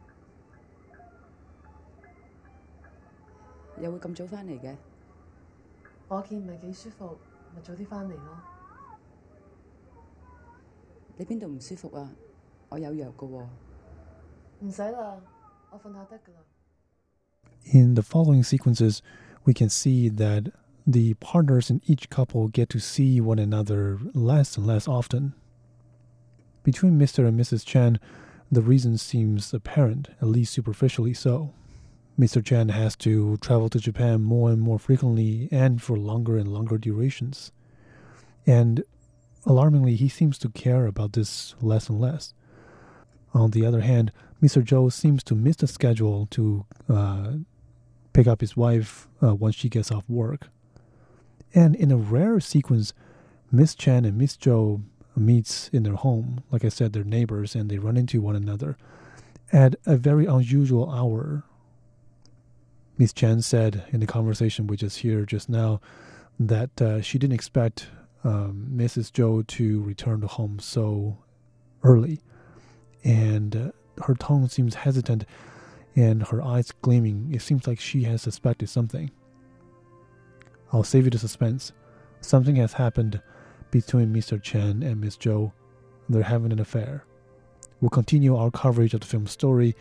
[3.79, 4.75] 又會咁早翻嚟嘅？
[6.09, 7.19] 我見唔係幾舒服，
[7.55, 8.41] 咪早啲翻嚟咯。
[11.19, 12.11] 你邊度唔舒服啊？
[12.71, 13.47] 我有藥噶喎。
[14.61, 15.21] 唔使啦。
[17.65, 19.03] In the following sequences,
[19.45, 20.53] we can see that
[20.87, 25.35] the partners in each couple get to see one another less and less often.
[26.63, 27.27] Between Mr.
[27.27, 27.65] and Mrs.
[27.65, 28.01] Chen,
[28.51, 31.55] the reason seems apparent, at least superficially so.
[32.19, 32.45] Mr.
[32.45, 36.77] Chen has to travel to Japan more and more frequently and for longer and longer
[36.77, 37.53] durations.
[38.47, 38.83] And
[39.47, 42.35] alarmingly, he seems to care about this less and less.
[43.33, 44.63] On the other hand, Mr.
[44.65, 47.33] Zhou seems to miss the schedule to uh,
[48.13, 50.49] pick up his wife uh, once she gets off work.
[51.55, 52.93] And in a rare sequence,
[53.53, 54.83] Miss Chen and Miss Zhou
[55.17, 56.43] meets in their home.
[56.51, 58.77] Like I said, they're neighbors and they run into one another
[59.53, 61.45] at a very unusual hour.
[62.97, 65.81] Miss Chen said in the conversation we just hear just now
[66.39, 67.89] that uh, she didn't expect
[68.25, 69.11] um, Mrs.
[69.11, 71.19] Zhou to return to home so
[71.83, 72.21] early.
[73.03, 73.71] And uh,
[74.05, 75.25] her tone seems hesitant
[75.97, 77.31] and her eyes gleaming.
[77.33, 79.11] It seems like she has suspected something.
[80.73, 81.73] I'll save you the suspense.
[82.21, 83.21] Something has happened
[83.71, 84.41] between Mr.
[84.41, 85.53] Chen and Miss Zhou.
[86.09, 87.05] They're having an affair.
[87.81, 89.75] We'll continue our coverage of the film's story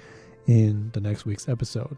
[0.47, 1.97] in the next week's episode.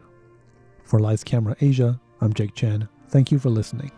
[0.84, 2.88] For Lights Camera Asia, I'm Jake Chen.
[3.08, 3.90] Thank you for listening.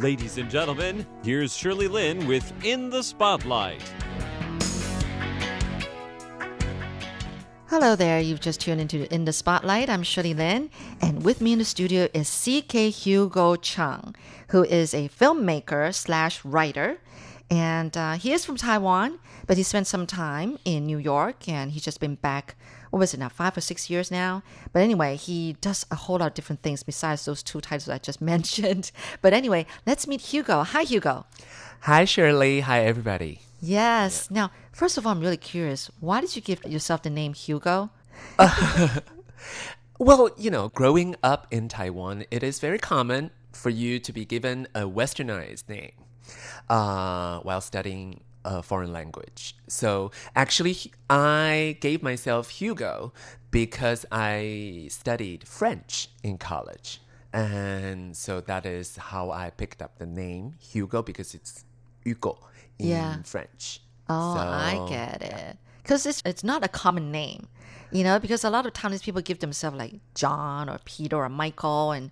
[0.00, 3.82] Ladies and gentlemen, here's Shirley Lin with In the Spotlight.
[7.68, 9.90] Hello there, you've just tuned into In the Spotlight.
[9.90, 10.70] I'm Shirley Lin,
[11.02, 12.88] and with me in the studio is C.K.
[12.88, 14.16] Hugo Chung,
[14.48, 16.98] who is a filmmaker slash writer.
[17.50, 21.72] And uh, he is from Taiwan, but he spent some time in New York, and
[21.72, 22.56] he's just been back,
[22.90, 24.42] what was it now, five or six years now?
[24.72, 27.98] But anyway, he does a whole lot of different things besides those two titles I
[27.98, 28.92] just mentioned.
[29.22, 30.62] But anyway, let's meet Hugo.
[30.62, 31.26] Hi, Hugo.
[31.82, 32.60] Hi, Shirley.
[32.60, 33.40] Hi, everybody.
[33.60, 34.30] Yes.
[34.30, 35.90] Now, first of all, I'm really curious.
[36.00, 37.90] Why did you give yourself the name Hugo?
[40.00, 44.24] Well, you know, growing up in Taiwan, it is very common for you to be
[44.24, 45.92] given a westernized name
[46.70, 49.56] uh, while studying a foreign language.
[49.68, 50.76] So actually,
[51.08, 53.12] I gave myself Hugo
[53.50, 57.00] because I studied French in college.
[57.32, 61.64] And so that is how I picked up the name Hugo because it's
[62.04, 62.38] Hugo
[62.78, 63.22] in Yeah.
[63.22, 63.80] French.
[64.08, 65.56] Oh, I So, get it.
[65.82, 67.46] Because it's, it's not a common name,
[67.92, 71.28] you know, because a lot of times people give themselves like John or Peter or
[71.28, 72.10] Michael and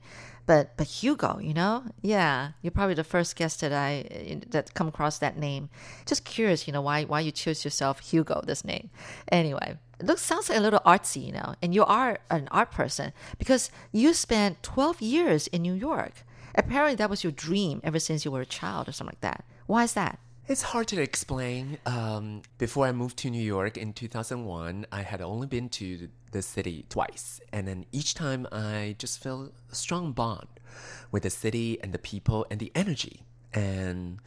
[0.49, 1.84] but but Hugo, you know?
[2.01, 5.68] Yeah, you're probably the first guest that I that come across that name.
[6.07, 8.88] Just curious, you know, why why you choose yourself Hugo this name.
[9.30, 11.55] Anyway, it looks sounds like a little artsy, you know.
[11.61, 16.24] And you are an art person because you spent 12 years in New York.
[16.55, 19.44] Apparently that was your dream ever since you were a child or something like that.
[19.66, 20.18] Why is that?
[20.49, 21.76] It's hard to explain.
[21.84, 26.40] Um, before I moved to New York in 2001, I had only been to the
[26.40, 27.38] city twice.
[27.53, 30.49] And then each time I just felt a strong bond
[31.12, 34.20] with the city and the people and the energy And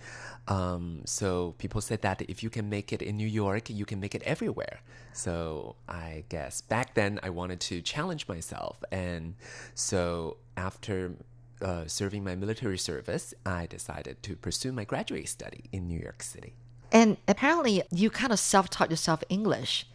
[0.47, 3.99] um, so people said that if you can make it in New York, you can
[3.99, 4.81] make it everywhere.
[5.13, 8.83] So I guess back then I wanted to challenge myself.
[8.91, 9.35] And
[9.75, 11.13] so after
[11.61, 16.23] uh, serving my military service, I decided to pursue my graduate study in New York
[16.23, 16.53] City.
[16.91, 19.87] And apparently, you kind of self taught yourself English.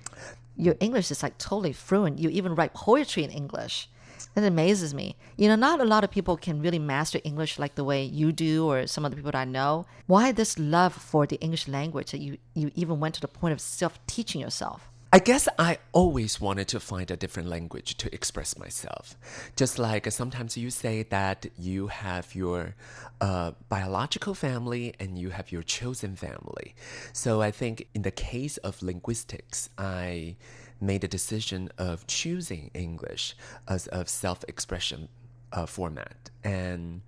[0.56, 2.18] Your English is like totally fluent.
[2.18, 3.88] You even write poetry in English.
[4.34, 5.16] That amazes me.
[5.36, 8.32] You know, not a lot of people can really master English like the way you
[8.32, 9.86] do or some of the people that I know.
[10.06, 13.52] Why this love for the English language that you, you even went to the point
[13.52, 14.90] of self teaching yourself?
[15.12, 19.16] I guess I always wanted to find a different language to express myself.
[19.54, 22.74] Just like sometimes you say that you have your
[23.20, 26.74] uh, biological family and you have your chosen family.
[27.12, 30.36] So I think in the case of linguistics, I
[30.80, 33.36] made a decision of choosing English
[33.68, 35.08] as a self expression
[35.52, 36.30] uh, format.
[36.42, 37.02] And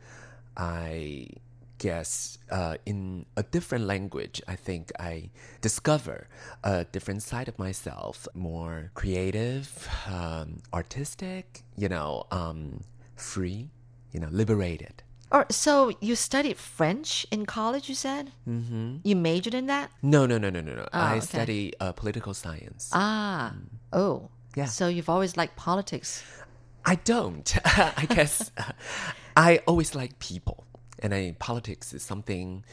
[0.56, 1.28] I
[1.78, 6.28] guess uh, in a different language, I think I discover
[6.64, 12.80] a different side of myself, more creative, um, artistic, you know, um,
[13.16, 13.70] free,
[14.12, 15.02] you know, liberated.
[15.30, 17.88] Or so you studied French in college?
[17.88, 18.96] You said Mm-hmm.
[19.04, 19.90] you majored in that.
[20.02, 20.82] No, no, no, no, no, no.
[20.92, 21.20] Oh, I okay.
[21.20, 22.90] study uh, political science.
[22.92, 23.52] Ah,
[23.92, 24.64] oh, Yeah.
[24.66, 26.22] So you've always liked politics.
[26.84, 27.44] I don't.
[27.66, 28.50] I guess
[29.36, 30.64] I always like people,
[31.02, 32.64] and I, politics is something.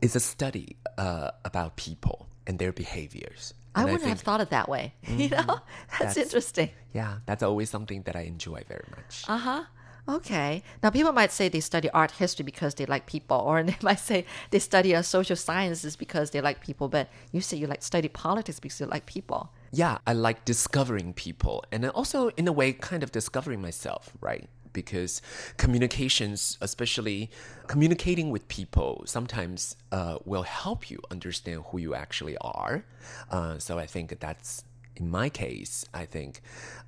[0.00, 3.54] It's a study uh, about people and their behaviors.
[3.74, 4.94] I wouldn't have think- thought it that way.
[5.08, 5.46] You Mhm.
[5.46, 5.60] know,
[6.00, 6.70] that's, interesting.
[6.92, 9.24] Yeah, that's always something that I enjoy very much.
[9.28, 9.64] Uh huh.
[10.08, 10.64] Okay.
[10.82, 14.00] Now, people might say they study art history because they like people, or they might
[14.00, 16.88] say they study uh, social sciences because they like people.
[16.88, 19.50] But you say you like study politics because you like people.
[19.70, 24.48] Yeah, I like discovering people and also, in a way, kind of discovering myself, right?
[24.72, 25.22] Because
[25.56, 27.30] communications, especially
[27.66, 32.84] communicating with people, sometimes uh, will help you understand who you actually are.
[33.30, 34.64] Uh, so I think that's,
[34.96, 36.40] in my case, I think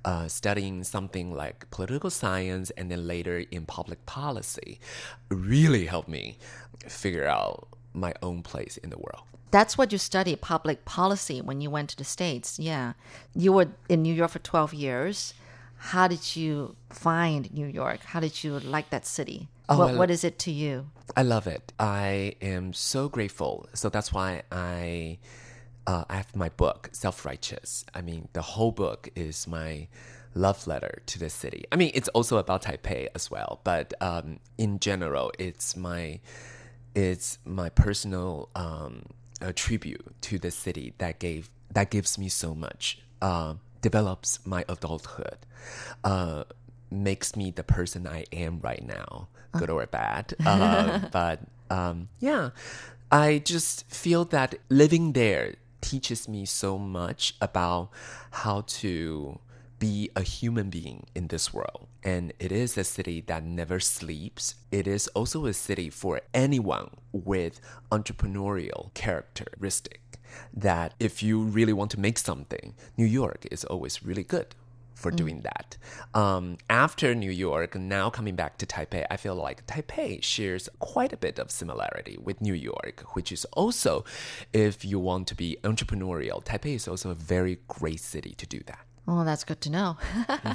[0.03, 4.79] uh, studying something like political science and then later in public policy
[5.29, 6.37] really helped me
[6.87, 9.23] figure out my own place in the world.
[9.51, 12.59] That's what you studied, public policy, when you went to the States.
[12.59, 12.93] Yeah.
[13.33, 15.33] You were in New York for 12 years.
[15.77, 18.01] How did you find New York?
[18.03, 19.49] How did you like that city?
[19.67, 20.89] Oh, what, what is it to you?
[21.15, 21.73] I love it.
[21.79, 23.67] I am so grateful.
[23.73, 25.19] So that's why I
[25.87, 27.85] uh, I have my book, Self Writeous.
[27.93, 29.87] I mean, the whole book is my
[30.33, 31.65] love letter to the city.
[31.71, 36.19] I mean, it's also about Taipei as well, but um, in general, it's my
[36.93, 39.03] it's my personal um,
[39.55, 42.99] tribute to the city that gave that gives me so much.
[43.21, 43.55] Uh,
[43.85, 45.37] develops my adulthood.
[46.03, 46.43] Uh,
[46.89, 49.27] makes me the person I am right now,
[49.59, 50.33] good or bad.
[50.45, 51.37] Uh, but
[51.69, 52.49] um, yeah,
[53.11, 57.89] I just feel that living there teaches me so much about
[58.41, 59.37] how to
[59.79, 61.87] be a human being in this world.
[62.03, 64.55] And it is a city that never sleeps.
[64.71, 67.59] It is also a city for anyone with
[67.91, 70.01] entrepreneurial characteristic
[70.53, 74.55] that if you really want to make something, New York is always really good
[74.93, 75.15] for Mm.
[75.17, 75.77] doing that.
[76.13, 81.11] Um, after New York, now coming back to Taipei, I feel like Taipei shares quite
[81.11, 84.05] a bit of similarity with New York, which is also,
[84.53, 88.61] if you want to be entrepreneurial, Taipei is also a very great city to do
[88.67, 88.85] that.
[89.07, 89.97] Oh, that's good to know.
[90.29, 90.53] uh,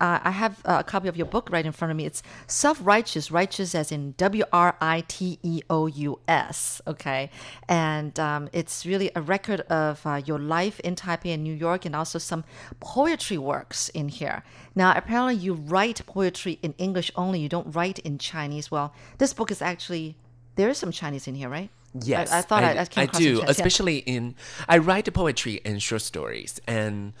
[0.00, 2.04] I have a copy of your book right in front of me.
[2.04, 6.80] It's Self Writeous, righteous as in W R I T E O U S.
[6.88, 7.30] Okay.
[7.68, 11.84] And um, it's really a record of uh, your life in Taipei and New York
[11.84, 12.42] and also some
[12.80, 14.42] poetry works in here.
[14.74, 18.70] Now, apparently, you write poetry in English only, you don't write in Chinese.
[18.70, 20.16] Well, this book is actually,
[20.56, 21.70] there is some Chinese in here, right?
[21.94, 24.34] Yes, I, I thought I, I, some do, especially in
[24.66, 27.12] I write poetry and short stories, and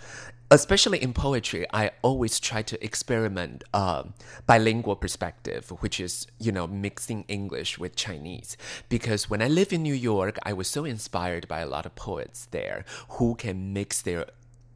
[0.54, 4.04] especially in poetry, I always try to experiment uh,
[4.46, 8.56] bilingual perspective, which is you know mixing English with Chinese.
[8.88, 11.94] Because when I live in New York, I was so inspired by a lot of
[11.94, 14.26] poets there who can mix their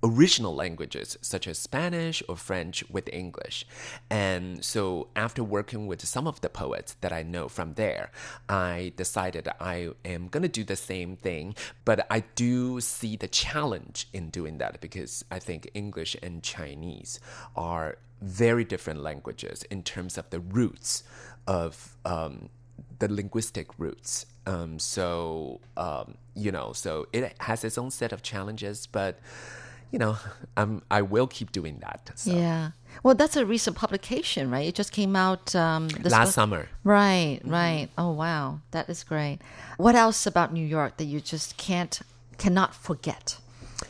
[0.06, 3.66] original languages such as Spanish or French with English.
[4.08, 8.10] And so after working with some of the poets that I know from there,
[8.48, 11.54] I decided I am going to do the same thing,
[11.84, 17.18] but I do see the challenge in doing that because I think English and Chinese
[17.56, 21.02] are very different languages in terms of the roots
[21.46, 22.48] of um,
[22.98, 24.26] the linguistic roots.
[24.46, 29.18] Um, so, um, you know, so it has its own set of challenges, but
[29.90, 30.16] you know,
[30.56, 32.10] I'm, I will keep doing that.
[32.14, 32.32] So.
[32.32, 32.70] Yeah.
[33.02, 34.66] Well, that's a recent publication, right?
[34.66, 36.68] It just came out um, this Last book- summer.
[36.84, 37.88] Right, right.
[37.98, 38.60] Oh, wow.
[38.70, 39.38] That is great.
[39.76, 42.00] What else about New York that you just can't,
[42.38, 43.38] cannot forget?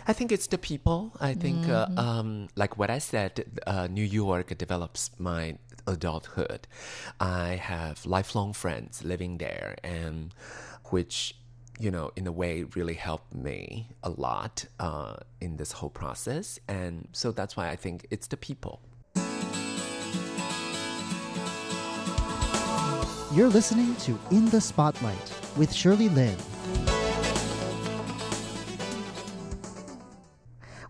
[0.09, 1.13] I think it's the people.
[1.21, 1.97] I think, Mhm.
[1.97, 6.67] uh, um, like what I said, uh, New York develops my adulthood.
[7.21, 10.35] I have lifelong friends living there, and
[10.91, 11.37] which,
[11.79, 16.59] you know, in a way, really helped me a lot uh, in this whole process.
[16.69, 18.81] And so that's why I think it's the people.
[23.35, 26.37] You're listening to In the Spotlight with Shirley Lin.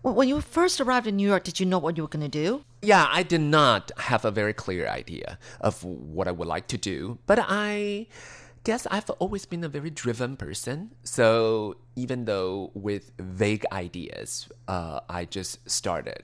[0.01, 2.23] When when you first arrived in New York, did you know what you were going
[2.23, 2.63] to do?
[2.81, 6.77] Yeah, I did not have a very clear idea of what I would like to
[6.77, 8.07] do, but I
[8.67, 10.91] guess I've always been a very driven person.
[11.03, 16.23] So even though with vague ideas, uh, I just started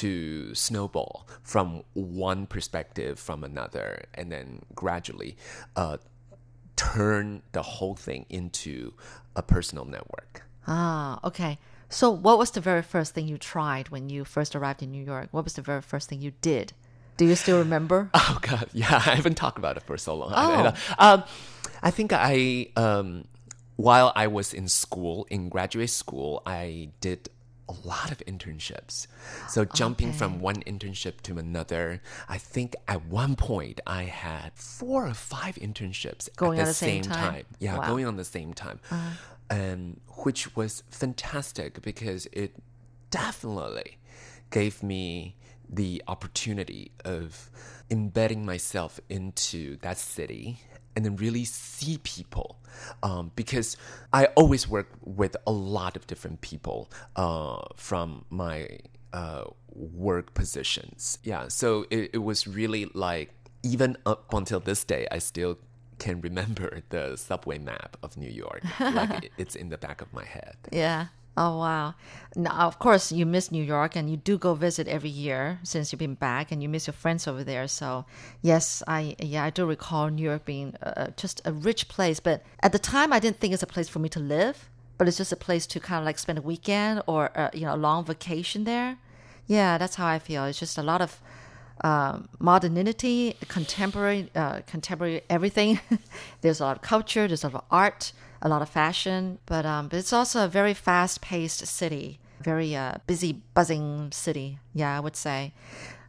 [0.00, 5.36] to snowball from one perspective from another, and then gradually
[5.76, 5.98] uh,
[6.76, 8.94] turn the whole thing into
[9.36, 10.44] a personal network.
[10.66, 11.58] Ah, okay.
[11.90, 15.04] So, what was the very first thing you tried when you first arrived in New
[15.04, 15.28] York?
[15.30, 16.72] What was the very first thing you did?
[17.18, 18.08] Do you still remember?
[18.32, 20.32] Oh God, yeah, I haven't talked about it for so long.
[20.34, 20.72] Oh.
[20.98, 21.24] um,
[21.82, 23.24] I think I, um,
[23.76, 27.28] while I was in school, in graduate school, I did
[27.68, 29.06] a lot of internships.
[29.48, 35.06] So jumping from one internship to another, I think at one point I had four
[35.06, 37.44] or five internships Going at the same time?
[37.58, 37.86] Yeah, Wow.
[37.86, 39.10] going on the same time, Uh-huh.
[39.50, 42.56] and which was fantastic because it
[43.10, 43.98] definitely
[44.50, 45.36] gave me
[45.68, 47.50] the opportunity of
[47.90, 50.60] embedding myself into that city
[50.94, 52.58] and then really see people
[53.02, 53.76] um, because
[54.12, 58.68] I always work with a lot of different people uh, from my
[59.12, 61.18] uh, work positions.
[61.22, 65.58] Yeah, so it, it was really like even up until this day, I still
[65.98, 68.62] can remember the subway map of New York.
[68.80, 70.56] like it, it's in the back of my head.
[70.70, 71.06] Yeah.
[71.34, 71.94] Oh wow!
[72.36, 75.90] Now, of course, you miss New York, and you do go visit every year since
[75.90, 77.66] you've been back, and you miss your friends over there.
[77.68, 78.04] So,
[78.42, 82.20] yes, I yeah I do recall New York being uh, just a rich place.
[82.20, 84.68] But at the time, I didn't think it's a place for me to live,
[84.98, 87.64] but it's just a place to kind of like spend a weekend or uh, you
[87.64, 88.98] know a long vacation there.
[89.46, 90.44] Yeah, that's how I feel.
[90.44, 91.20] It's just a lot of
[91.82, 95.80] um, modernity, contemporary, uh, contemporary everything.
[96.40, 97.26] there's a lot of culture.
[97.26, 98.12] There's a lot of art,
[98.42, 102.96] a lot of fashion, but um, but it's also a very fast-paced city, very uh,
[103.06, 104.58] busy, buzzing city.
[104.74, 105.54] Yeah, I would say.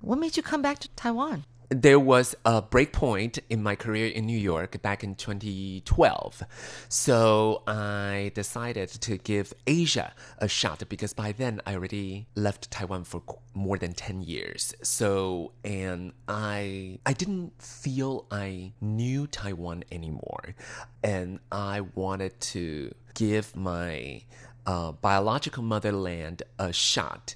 [0.01, 1.45] What made you come back to Taiwan?
[1.73, 6.43] There was a break point in my career in New York back in 2012.
[6.89, 13.03] So I decided to give Asia a shot because by then I already left Taiwan
[13.03, 13.21] for
[13.53, 14.73] more than 10 years.
[14.83, 20.55] So, and I, I didn't feel I knew Taiwan anymore.
[21.03, 24.21] And I wanted to give my
[24.65, 27.35] uh, biological motherland a shot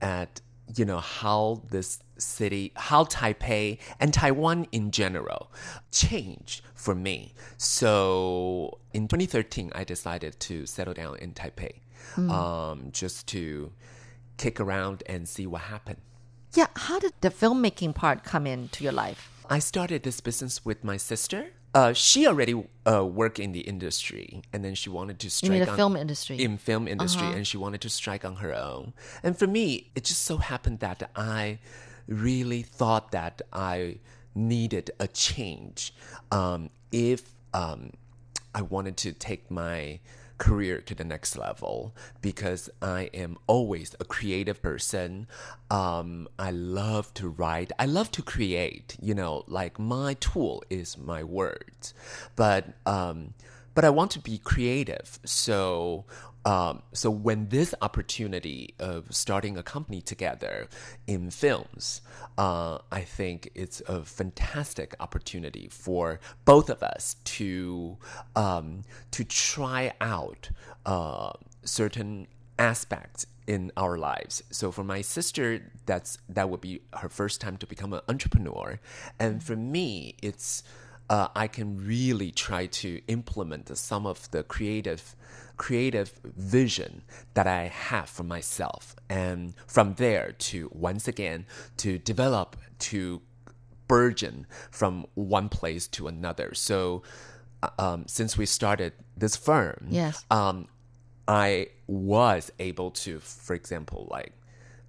[0.00, 0.40] at
[0.74, 5.52] you know how this city how taipei and taiwan in general
[5.92, 7.34] changed for me
[7.86, 11.80] so in 2013 i decided to settle down in taipei
[12.16, 12.30] Mm.
[12.30, 13.72] um, just to
[14.38, 16.00] kick around and see what happened
[16.54, 19.28] Yeah, how did the filmmaking part come into your life?
[19.50, 21.40] I started this business with my sister.
[21.76, 22.54] Uh, she already
[22.90, 25.94] uh, worked in the industry, and then she wanted to strike mean the on, film
[25.94, 26.36] industry?
[26.42, 27.36] In film industry, Uh-huh.
[27.36, 28.94] and she wanted to strike on her own.
[29.22, 31.58] And for me, it just so happened that I
[32.08, 33.98] really thought that I
[34.34, 35.92] needed a change
[36.30, 37.22] um, if
[37.52, 37.80] um,
[38.54, 40.00] I wanted to take my
[40.38, 45.26] career to the next level because I am always a creative person.
[45.70, 47.72] Um, I love to write.
[47.78, 48.96] I love to create.
[49.00, 51.94] You know, like my tool is my words,
[52.34, 53.34] but um,
[53.74, 55.18] but I want to be creative.
[55.24, 56.04] So
[56.46, 60.68] um, so when this opportunity of starting a company together
[61.08, 62.02] in films,
[62.38, 67.98] uh, I think it's a fantastic opportunity for both of us to
[68.36, 70.50] um, to try out
[70.86, 71.32] uh,
[71.64, 72.28] certain
[72.60, 74.44] aspects in our lives.
[74.50, 78.78] So for my sister, that's that would be her first time to become an entrepreneur,
[79.18, 80.62] and for me, it's
[81.08, 85.14] uh, I can really try to implement some of the creative
[85.56, 87.02] creative vision
[87.32, 91.46] that I have for myself, and from there to once again
[91.78, 93.22] to develop to
[93.88, 96.52] burgeon from one place to another.
[96.54, 97.02] So,
[97.62, 100.24] uh, um, since we started this firm, Yes.
[100.30, 100.68] um,
[101.26, 104.32] I was able to, for example, like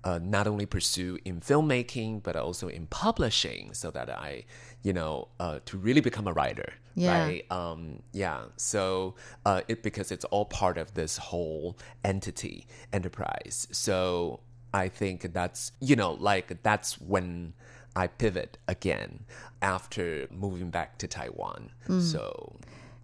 [0.08, 4.46] uh, not only pursue in filmmaking but also in publishing, so that I,
[4.82, 6.72] you know, uh, to really become a writer.
[6.96, 7.26] Yeah.
[7.26, 7.52] Right.
[7.52, 8.46] Um, yeah.
[8.56, 13.68] So uh, it because it's all part of this whole entity enterprise.
[13.72, 14.40] So
[14.74, 17.54] I think that's you know like that's when
[17.94, 19.26] I pivot again
[19.62, 21.72] after moving back to Taiwan.
[21.90, 22.02] Mm.
[22.02, 22.56] So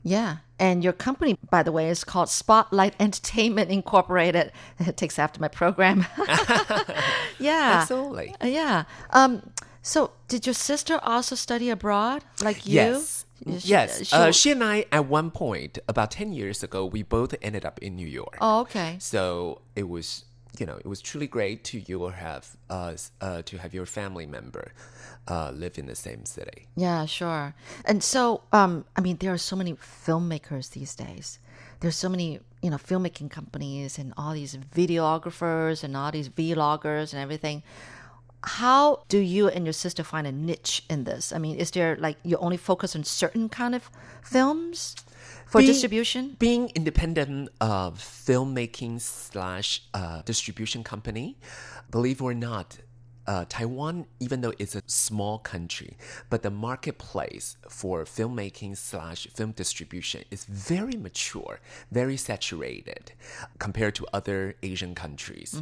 [0.03, 0.37] Yeah.
[0.59, 4.51] And your company, by the way, is called Spotlight Entertainment Incorporated.
[4.79, 6.05] It takes after my program.
[7.39, 7.79] yeah.
[7.81, 8.35] Absolutely.
[8.41, 8.83] Uh, Yeah.
[9.11, 9.41] Um,
[9.81, 12.73] so, did your sister also study abroad like you?
[12.75, 13.25] Yes.
[13.45, 14.07] She- yes.
[14.07, 17.65] she- uh, she and I, at one point, about 10 years ago, we both ended
[17.65, 18.37] up in New York.
[18.39, 18.95] Oh, okay.
[18.99, 20.23] So it was,
[20.59, 24.25] you know, it was truly great to you have uh, uh, to have your family
[24.25, 24.71] member
[25.27, 26.67] uh, live in the same city.
[26.75, 27.55] Yeah, sure.
[27.85, 31.39] And so, um, I mean, there are so many filmmakers these days.
[31.79, 37.13] There's so many, you know, filmmaking companies and all these videographers and all these vloggers
[37.13, 37.63] and everything.
[38.43, 41.31] How do you and your sister find a niche in this?
[41.31, 43.89] I mean, is there like you only focus on certain kind of
[44.21, 44.95] films
[45.53, 46.35] for Being- distribution?
[46.39, 51.37] Being independent of filmmaking slash uh, distribution company,
[51.91, 52.79] believe it or not,
[53.27, 55.95] uh, Taiwan, even though it's a small country,
[56.31, 61.59] but the marketplace for filmmaking slash film distribution is very mature,
[61.91, 63.13] very saturated
[63.59, 65.61] compared to other Asian countries.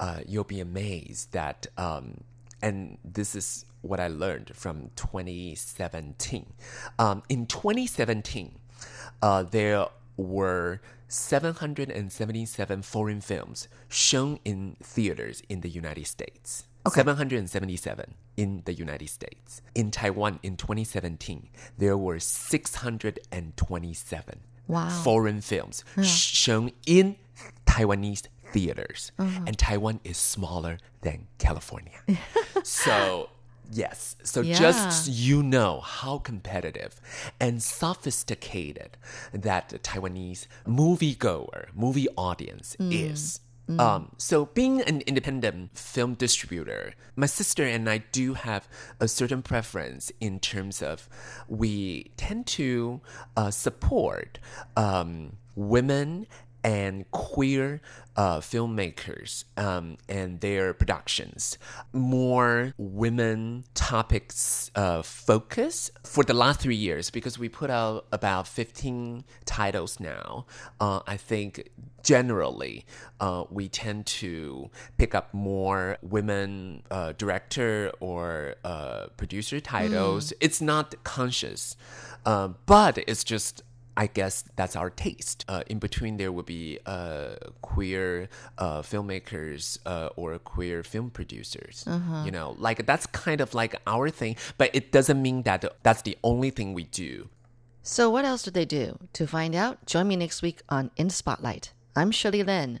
[0.00, 2.24] Uh, you'll be amazed that, um,
[2.62, 6.54] and this is what I learned from 2017.
[6.98, 8.59] Um, in 2017,
[9.22, 16.64] uh, there were 777 foreign films shown in theaters in the United States.
[16.86, 17.00] Okay.
[17.00, 19.60] 777 in the United States.
[19.74, 24.88] In Taiwan in 2017, there were 627 Wow.
[24.88, 26.04] foreign films Yeah.
[26.04, 27.16] shown in
[27.66, 29.12] Taiwanese theaters.
[29.18, 29.46] Mhm.
[29.48, 32.00] And Taiwan is smaller than California.
[32.64, 33.30] so,
[33.72, 34.16] yes.
[34.22, 34.58] So Yeah.
[34.58, 37.00] just you know how competitive
[37.38, 38.96] and sophisticated
[39.32, 42.92] that Taiwanese moviegoer, movie audience Mm.
[43.10, 43.40] is.
[43.68, 43.80] Mm.
[43.80, 48.68] Um, so being an independent film distributor, my sister and I do have
[48.98, 51.08] a certain preference in terms of
[51.46, 53.00] we tend to
[53.36, 54.40] uh, support
[54.76, 56.26] um, women
[56.62, 57.80] and queer
[58.16, 61.56] uh, filmmakers um, and their productions.
[61.92, 68.46] More women topics uh, focus for the last three years because we put out about
[68.46, 70.46] 15 titles now.
[70.80, 71.70] Uh, I think
[72.02, 72.84] generally
[73.20, 80.30] uh, we tend to pick up more women uh, director or uh, producer titles.
[80.30, 80.36] Mm.
[80.40, 81.76] It's not conscious,
[82.24, 83.62] but it's just
[83.96, 85.44] I guess that's our taste.
[85.48, 88.28] Uh, in between, there would be uh, queer
[88.58, 91.84] uh, filmmakers uh, or queer film producers.
[91.86, 92.22] Uh-huh.
[92.24, 96.02] You know, like that's kind of like our thing, but it doesn't mean that that's
[96.02, 97.28] the only thing we do.
[97.82, 98.98] So, what else do they do?
[99.14, 101.72] To find out, join me next week on In Spotlight.
[101.96, 102.80] I'm Shirley Lin.